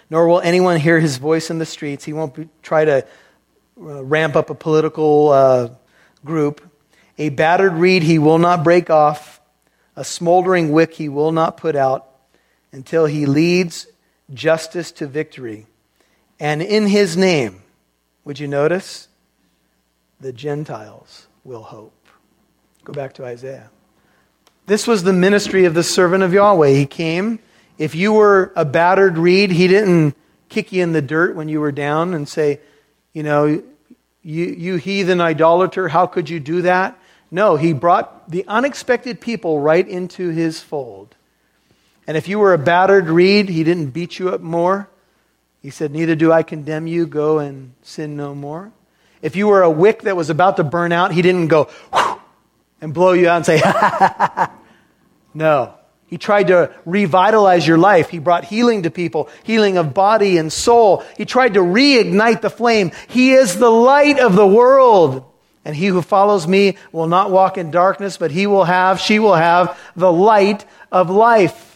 nor 0.09 0.27
will 0.27 0.41
anyone 0.41 0.79
hear 0.79 0.99
his 0.99 1.17
voice 1.17 1.49
in 1.49 1.57
the 1.57 1.65
streets. 1.65 2.03
He 2.03 2.13
won't 2.13 2.35
be, 2.35 2.49
try 2.61 2.85
to 2.85 3.05
uh, 3.81 4.03
ramp 4.03 4.35
up 4.35 4.49
a 4.49 4.55
political 4.55 5.29
uh, 5.29 5.69
group. 6.23 6.61
A 7.17 7.29
battered 7.29 7.73
reed 7.73 8.03
he 8.03 8.19
will 8.19 8.37
not 8.37 8.63
break 8.63 8.89
off, 8.89 9.41
a 9.95 10.03
smoldering 10.03 10.71
wick 10.71 10.93
he 10.93 11.09
will 11.09 11.31
not 11.31 11.57
put 11.57 11.75
out 11.75 12.07
until 12.71 13.05
he 13.05 13.25
leads 13.25 13.87
justice 14.33 14.91
to 14.91 15.07
victory. 15.07 15.65
And 16.39 16.61
in 16.61 16.87
his 16.87 17.15
name, 17.15 17.63
would 18.25 18.39
you 18.39 18.47
notice? 18.47 19.07
The 20.19 20.33
Gentiles 20.33 21.27
will 21.43 21.63
hope. 21.63 21.93
Go 22.83 22.93
back 22.93 23.13
to 23.13 23.25
Isaiah. 23.25 23.69
This 24.65 24.87
was 24.87 25.03
the 25.03 25.13
ministry 25.13 25.65
of 25.65 25.73
the 25.73 25.83
servant 25.83 26.23
of 26.23 26.33
Yahweh. 26.33 26.69
He 26.69 26.85
came. 26.85 27.39
If 27.77 27.93
you 27.93 28.13
were 28.13 28.51
a 28.55 28.65
battered 28.65 29.17
reed, 29.17 29.51
he 29.51 29.67
didn't 29.67 30.15
kick 30.49 30.71
you 30.71 30.81
in 30.81 30.93
the 30.93 31.01
dirt 31.01 31.35
when 31.35 31.49
you 31.49 31.59
were 31.59 31.71
down 31.71 32.13
and 32.13 32.27
say, 32.27 32.59
you 33.13 33.23
know, 33.23 33.45
you, 33.45 34.45
you 34.45 34.75
heathen 34.77 35.21
idolater, 35.21 35.87
how 35.87 36.07
could 36.07 36.29
you 36.29 36.39
do 36.39 36.63
that? 36.63 36.99
No, 37.29 37.57
he 37.57 37.73
brought 37.73 38.29
the 38.29 38.45
unexpected 38.47 39.21
people 39.21 39.59
right 39.59 39.87
into 39.87 40.29
his 40.29 40.59
fold. 40.59 41.15
And 42.07 42.17
if 42.17 42.27
you 42.27 42.39
were 42.39 42.53
a 42.53 42.57
battered 42.57 43.07
reed, 43.07 43.49
he 43.49 43.63
didn't 43.63 43.91
beat 43.91 44.19
you 44.19 44.29
up 44.29 44.41
more. 44.41 44.89
He 45.61 45.69
said, 45.69 45.91
Neither 45.91 46.15
do 46.15 46.31
I 46.31 46.43
condemn 46.43 46.87
you. 46.87 47.07
Go 47.07 47.39
and 47.39 47.73
sin 47.81 48.15
no 48.15 48.35
more. 48.35 48.71
If 49.25 49.35
you 49.35 49.47
were 49.47 49.63
a 49.63 49.71
wick 49.71 50.03
that 50.03 50.15
was 50.15 50.29
about 50.29 50.57
to 50.57 50.63
burn 50.63 50.91
out, 50.91 51.11
he 51.11 51.23
didn't 51.23 51.47
go 51.47 51.67
and 52.79 52.93
blow 52.93 53.13
you 53.13 53.27
out 53.27 53.37
and 53.37 53.45
say, 53.47 53.59
No. 55.33 55.73
He 56.05 56.19
tried 56.19 56.49
to 56.49 56.71
revitalize 56.85 57.65
your 57.65 57.79
life. 57.79 58.11
He 58.11 58.19
brought 58.19 58.45
healing 58.45 58.83
to 58.83 58.91
people, 58.91 59.27
healing 59.41 59.77
of 59.77 59.95
body 59.95 60.37
and 60.37 60.53
soul. 60.53 61.03
He 61.17 61.25
tried 61.25 61.55
to 61.55 61.61
reignite 61.61 62.41
the 62.41 62.51
flame. 62.51 62.91
He 63.07 63.31
is 63.31 63.57
the 63.57 63.71
light 63.71 64.19
of 64.19 64.35
the 64.35 64.45
world. 64.45 65.25
And 65.65 65.75
he 65.75 65.87
who 65.87 66.03
follows 66.03 66.47
me 66.47 66.77
will 66.91 67.07
not 67.07 67.31
walk 67.31 67.57
in 67.57 67.71
darkness, 67.71 68.17
but 68.17 68.29
he 68.29 68.45
will 68.45 68.65
have, 68.65 68.99
she 68.99 69.17
will 69.17 69.33
have 69.33 69.75
the 69.95 70.13
light 70.13 70.63
of 70.91 71.09
life. 71.09 71.74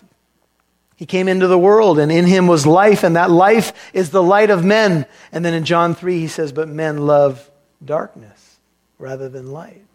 He 1.00 1.06
came 1.06 1.30
into 1.30 1.48
the 1.48 1.58
world, 1.58 1.98
and 1.98 2.12
in 2.12 2.26
him 2.26 2.46
was 2.46 2.68
life, 2.68 3.06
and 3.06 3.16
that 3.16 3.32
life 3.32 3.72
is 3.94 4.10
the 4.10 4.22
light 4.22 4.50
of 4.50 4.66
men. 4.66 5.06
And 5.32 5.46
then 5.46 5.54
in 5.54 5.64
John 5.64 5.96
3, 5.96 6.20
he 6.20 6.28
says, 6.28 6.52
But 6.52 6.68
men 6.68 7.08
love 7.08 7.50
darkness 7.84 8.58
rather 8.98 9.30
than 9.30 9.54
light. 9.54 9.86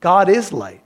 God 0.00 0.28
is 0.28 0.52
light. 0.52 0.82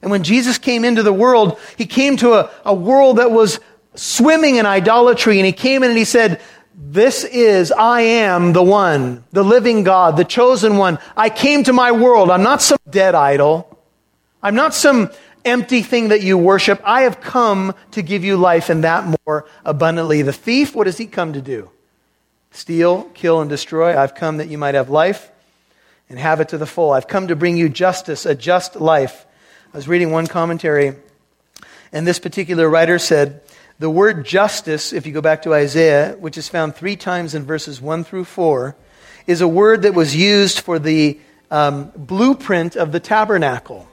And 0.00 0.12
when 0.12 0.22
Jesus 0.22 0.56
came 0.56 0.84
into 0.84 1.02
the 1.02 1.12
world, 1.12 1.58
he 1.76 1.84
came 1.84 2.16
to 2.18 2.34
a, 2.34 2.50
a 2.64 2.72
world 2.72 3.18
that 3.18 3.32
was 3.32 3.58
swimming 3.96 4.54
in 4.54 4.66
idolatry, 4.66 5.40
and 5.40 5.46
he 5.46 5.52
came 5.52 5.82
in 5.82 5.90
and 5.90 5.98
he 5.98 6.04
said, 6.04 6.40
this 6.76 7.24
is, 7.24 7.72
I 7.72 8.02
am 8.02 8.52
the 8.52 8.62
one, 8.62 9.24
the 9.32 9.42
living 9.42 9.82
God, 9.82 10.16
the 10.16 10.24
chosen 10.24 10.76
one. 10.76 11.00
I 11.16 11.28
came 11.28 11.64
to 11.64 11.72
my 11.72 11.90
world. 11.90 12.30
I'm 12.30 12.44
not 12.44 12.62
some 12.62 12.78
dead 12.88 13.16
idol. 13.16 13.68
I'm 14.44 14.54
not 14.54 14.74
some 14.74 15.10
empty 15.44 15.82
thing 15.82 16.08
that 16.08 16.22
you 16.22 16.38
worship. 16.38 16.80
I 16.84 17.02
have 17.02 17.20
come 17.20 17.74
to 17.92 18.02
give 18.02 18.24
you 18.24 18.36
life 18.36 18.70
and 18.70 18.84
that 18.84 19.18
more 19.26 19.46
abundantly. 19.64 20.22
The 20.22 20.32
thief, 20.32 20.74
what 20.74 20.84
does 20.84 20.98
he 20.98 21.06
come 21.06 21.32
to 21.34 21.40
do? 21.40 21.70
Steal, 22.50 23.04
kill, 23.14 23.40
and 23.40 23.48
destroy. 23.48 23.98
I've 23.98 24.14
come 24.14 24.38
that 24.38 24.48
you 24.48 24.58
might 24.58 24.74
have 24.74 24.90
life 24.90 25.30
and 26.08 26.18
have 26.18 26.40
it 26.40 26.50
to 26.50 26.58
the 26.58 26.66
full. 26.66 26.92
I've 26.92 27.08
come 27.08 27.28
to 27.28 27.36
bring 27.36 27.56
you 27.56 27.68
justice, 27.68 28.26
a 28.26 28.34
just 28.34 28.76
life. 28.76 29.26
I 29.72 29.76
was 29.76 29.88
reading 29.88 30.10
one 30.10 30.26
commentary, 30.26 30.94
and 31.92 32.06
this 32.06 32.18
particular 32.18 32.68
writer 32.68 32.98
said, 32.98 33.40
the 33.78 33.90
word 33.90 34.24
justice, 34.24 34.92
if 34.92 35.06
you 35.06 35.12
go 35.12 35.20
back 35.20 35.42
to 35.42 35.54
Isaiah, 35.54 36.14
which 36.20 36.38
is 36.38 36.48
found 36.48 36.76
three 36.76 36.94
times 36.94 37.34
in 37.34 37.44
verses 37.44 37.80
1 37.80 38.04
through 38.04 38.24
4, 38.24 38.76
is 39.26 39.40
a 39.40 39.48
word 39.48 39.82
that 39.82 39.94
was 39.94 40.14
used 40.14 40.60
for 40.60 40.78
the 40.78 41.18
um, 41.50 41.90
blueprint 41.96 42.76
of 42.76 42.92
the 42.92 43.00
tabernacle. 43.00 43.88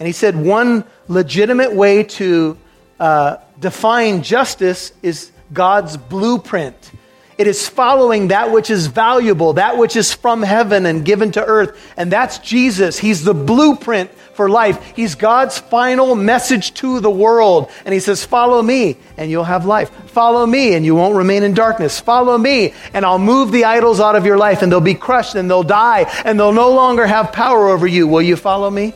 And 0.00 0.06
he 0.06 0.12
said 0.12 0.34
one 0.34 0.84
legitimate 1.08 1.74
way 1.74 2.04
to 2.04 2.56
uh, 2.98 3.36
define 3.60 4.22
justice 4.22 4.92
is 5.02 5.30
God's 5.52 5.98
blueprint. 5.98 6.90
It 7.36 7.46
is 7.46 7.68
following 7.68 8.28
that 8.28 8.50
which 8.52 8.70
is 8.70 8.86
valuable, 8.86 9.54
that 9.54 9.78
which 9.78 9.96
is 9.96 10.12
from 10.12 10.42
heaven 10.42 10.84
and 10.84 11.04
given 11.04 11.32
to 11.32 11.44
earth. 11.44 11.78
And 11.96 12.12
that's 12.12 12.38
Jesus. 12.38 12.98
He's 12.98 13.24
the 13.24 13.32
blueprint 13.34 14.10
for 14.34 14.48
life. 14.48 14.92
He's 14.96 15.14
God's 15.14 15.58
final 15.58 16.14
message 16.14 16.74
to 16.74 17.00
the 17.00 17.10
world. 17.10 17.70
And 17.84 17.94
he 17.94 18.00
says, 18.00 18.24
Follow 18.24 18.62
me 18.62 18.96
and 19.16 19.30
you'll 19.30 19.44
have 19.44 19.64
life. 19.64 19.90
Follow 20.10 20.46
me 20.46 20.74
and 20.74 20.84
you 20.84 20.94
won't 20.94 21.16
remain 21.16 21.42
in 21.42 21.54
darkness. 21.54 22.00
Follow 22.00 22.36
me 22.38 22.74
and 22.94 23.04
I'll 23.04 23.18
move 23.18 23.52
the 23.52 23.64
idols 23.64 24.00
out 24.00 24.16
of 24.16 24.26
your 24.26 24.38
life 24.38 24.62
and 24.62 24.70
they'll 24.70 24.80
be 24.80 24.94
crushed 24.94 25.34
and 25.34 25.50
they'll 25.50 25.62
die 25.62 26.10
and 26.24 26.38
they'll 26.38 26.52
no 26.52 26.74
longer 26.74 27.06
have 27.06 27.32
power 27.32 27.68
over 27.68 27.86
you. 27.86 28.06
Will 28.06 28.22
you 28.22 28.36
follow 28.36 28.70
me? 28.70 28.94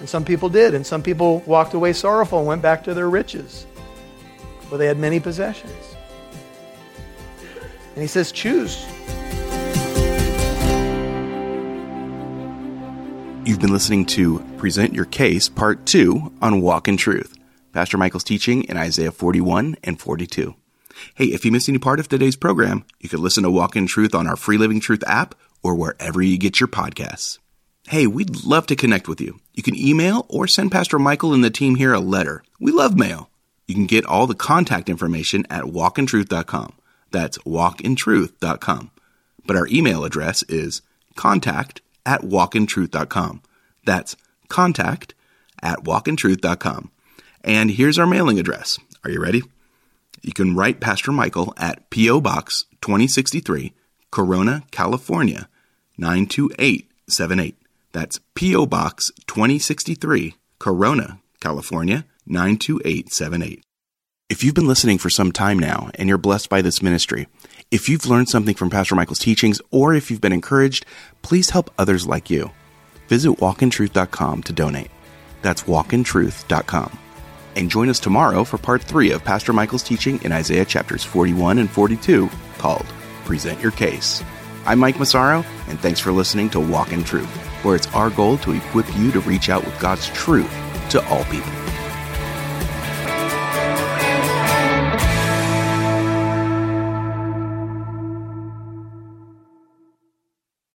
And 0.00 0.08
some 0.08 0.24
people 0.24 0.48
did, 0.48 0.74
and 0.74 0.86
some 0.86 1.02
people 1.02 1.40
walked 1.40 1.74
away 1.74 1.92
sorrowful 1.92 2.38
and 2.38 2.46
went 2.46 2.62
back 2.62 2.84
to 2.84 2.94
their 2.94 3.10
riches, 3.10 3.64
where 4.68 4.78
they 4.78 4.86
had 4.86 4.98
many 4.98 5.18
possessions. 5.20 5.96
And 7.94 8.02
he 8.02 8.06
says, 8.06 8.30
Choose. 8.30 8.86
You've 13.44 13.60
been 13.60 13.72
listening 13.72 14.04
to 14.06 14.40
Present 14.58 14.92
Your 14.92 15.06
Case, 15.06 15.48
Part 15.48 15.86
2 15.86 16.34
on 16.42 16.60
Walk 16.60 16.86
in 16.86 16.96
Truth. 16.96 17.34
Pastor 17.72 17.96
Michael's 17.96 18.24
teaching 18.24 18.64
in 18.64 18.76
Isaiah 18.76 19.10
41 19.10 19.76
and 19.82 19.98
42. 19.98 20.54
Hey, 21.14 21.26
if 21.26 21.44
you 21.44 21.50
missed 21.50 21.68
any 21.68 21.78
part 21.78 21.98
of 21.98 22.08
today's 22.08 22.36
program, 22.36 22.84
you 23.00 23.08
can 23.08 23.22
listen 23.22 23.44
to 23.44 23.50
Walk 23.50 23.74
in 23.74 23.86
Truth 23.86 24.14
on 24.14 24.26
our 24.26 24.36
Free 24.36 24.58
Living 24.58 24.80
Truth 24.80 25.02
app 25.06 25.34
or 25.62 25.74
wherever 25.74 26.20
you 26.20 26.38
get 26.38 26.60
your 26.60 26.68
podcasts. 26.68 27.38
Hey, 27.88 28.06
we'd 28.06 28.44
love 28.44 28.66
to 28.66 28.76
connect 28.76 29.08
with 29.08 29.18
you. 29.18 29.40
You 29.54 29.62
can 29.62 29.74
email 29.74 30.26
or 30.28 30.46
send 30.46 30.70
Pastor 30.70 30.98
Michael 30.98 31.32
and 31.32 31.42
the 31.42 31.48
team 31.48 31.76
here 31.76 31.94
a 31.94 32.00
letter. 32.00 32.44
We 32.60 32.70
love 32.70 32.98
mail. 32.98 33.30
You 33.66 33.74
can 33.74 33.86
get 33.86 34.04
all 34.04 34.26
the 34.26 34.34
contact 34.34 34.90
information 34.90 35.46
at 35.48 35.64
walkintruth.com. 35.64 36.74
That's 37.12 37.38
walkintruth.com. 37.38 38.90
But 39.46 39.56
our 39.56 39.66
email 39.68 40.04
address 40.04 40.42
is 40.50 40.82
contact 41.16 41.80
at 42.04 42.20
walkintruth.com. 42.20 43.40
That's 43.86 44.16
contact 44.48 45.14
at 45.62 45.78
walkintruth.com. 45.78 46.90
And 47.42 47.70
here's 47.70 47.98
our 47.98 48.06
mailing 48.06 48.38
address. 48.38 48.78
Are 49.02 49.10
you 49.10 49.22
ready? 49.22 49.42
You 50.20 50.34
can 50.34 50.54
write 50.54 50.80
Pastor 50.80 51.10
Michael 51.10 51.54
at 51.56 51.88
P.O. 51.88 52.20
Box 52.20 52.66
2063, 52.82 53.72
Corona, 54.10 54.64
California 54.70 55.48
92878. 55.96 57.56
That's 57.92 58.20
P.O. 58.34 58.66
Box 58.66 59.10
2063, 59.26 60.34
Corona, 60.58 61.20
California 61.40 62.04
92878. 62.26 63.62
If 64.28 64.44
you've 64.44 64.54
been 64.54 64.66
listening 64.66 64.98
for 64.98 65.08
some 65.08 65.32
time 65.32 65.58
now 65.58 65.90
and 65.94 66.08
you're 66.08 66.18
blessed 66.18 66.50
by 66.50 66.60
this 66.60 66.82
ministry, 66.82 67.28
if 67.70 67.88
you've 67.88 68.06
learned 68.06 68.28
something 68.28 68.54
from 68.54 68.68
Pastor 68.68 68.94
Michael's 68.94 69.18
teachings, 69.18 69.60
or 69.70 69.94
if 69.94 70.10
you've 70.10 70.20
been 70.20 70.32
encouraged, 70.32 70.84
please 71.22 71.50
help 71.50 71.70
others 71.78 72.06
like 72.06 72.28
you. 72.28 72.50
Visit 73.08 73.30
walkintruth.com 73.38 74.42
to 74.42 74.52
donate. 74.52 74.90
That's 75.40 75.62
walkintruth.com. 75.62 76.98
And 77.56 77.70
join 77.70 77.88
us 77.88 77.98
tomorrow 77.98 78.44
for 78.44 78.58
part 78.58 78.82
three 78.82 79.12
of 79.12 79.24
Pastor 79.24 79.52
Michael's 79.52 79.82
teaching 79.82 80.22
in 80.22 80.32
Isaiah 80.32 80.64
chapters 80.64 81.04
41 81.04 81.58
and 81.58 81.70
42 81.70 82.28
called 82.58 82.86
Present 83.24 83.60
Your 83.60 83.72
Case. 83.72 84.22
I'm 84.66 84.78
Mike 84.78 84.98
Massaro, 84.98 85.44
and 85.68 85.80
thanks 85.80 86.00
for 86.00 86.12
listening 86.12 86.50
to 86.50 86.60
Walk 86.60 86.92
in 86.92 87.02
Truth, 87.02 87.47
where 87.62 87.76
it's 87.76 87.86
our 87.94 88.10
goal 88.10 88.38
to 88.38 88.52
equip 88.52 88.86
you 88.96 89.10
to 89.12 89.20
reach 89.20 89.48
out 89.48 89.64
with 89.64 89.78
God's 89.80 90.08
truth 90.08 90.50
to 90.90 91.06
all 91.08 91.24
people. 91.24 91.67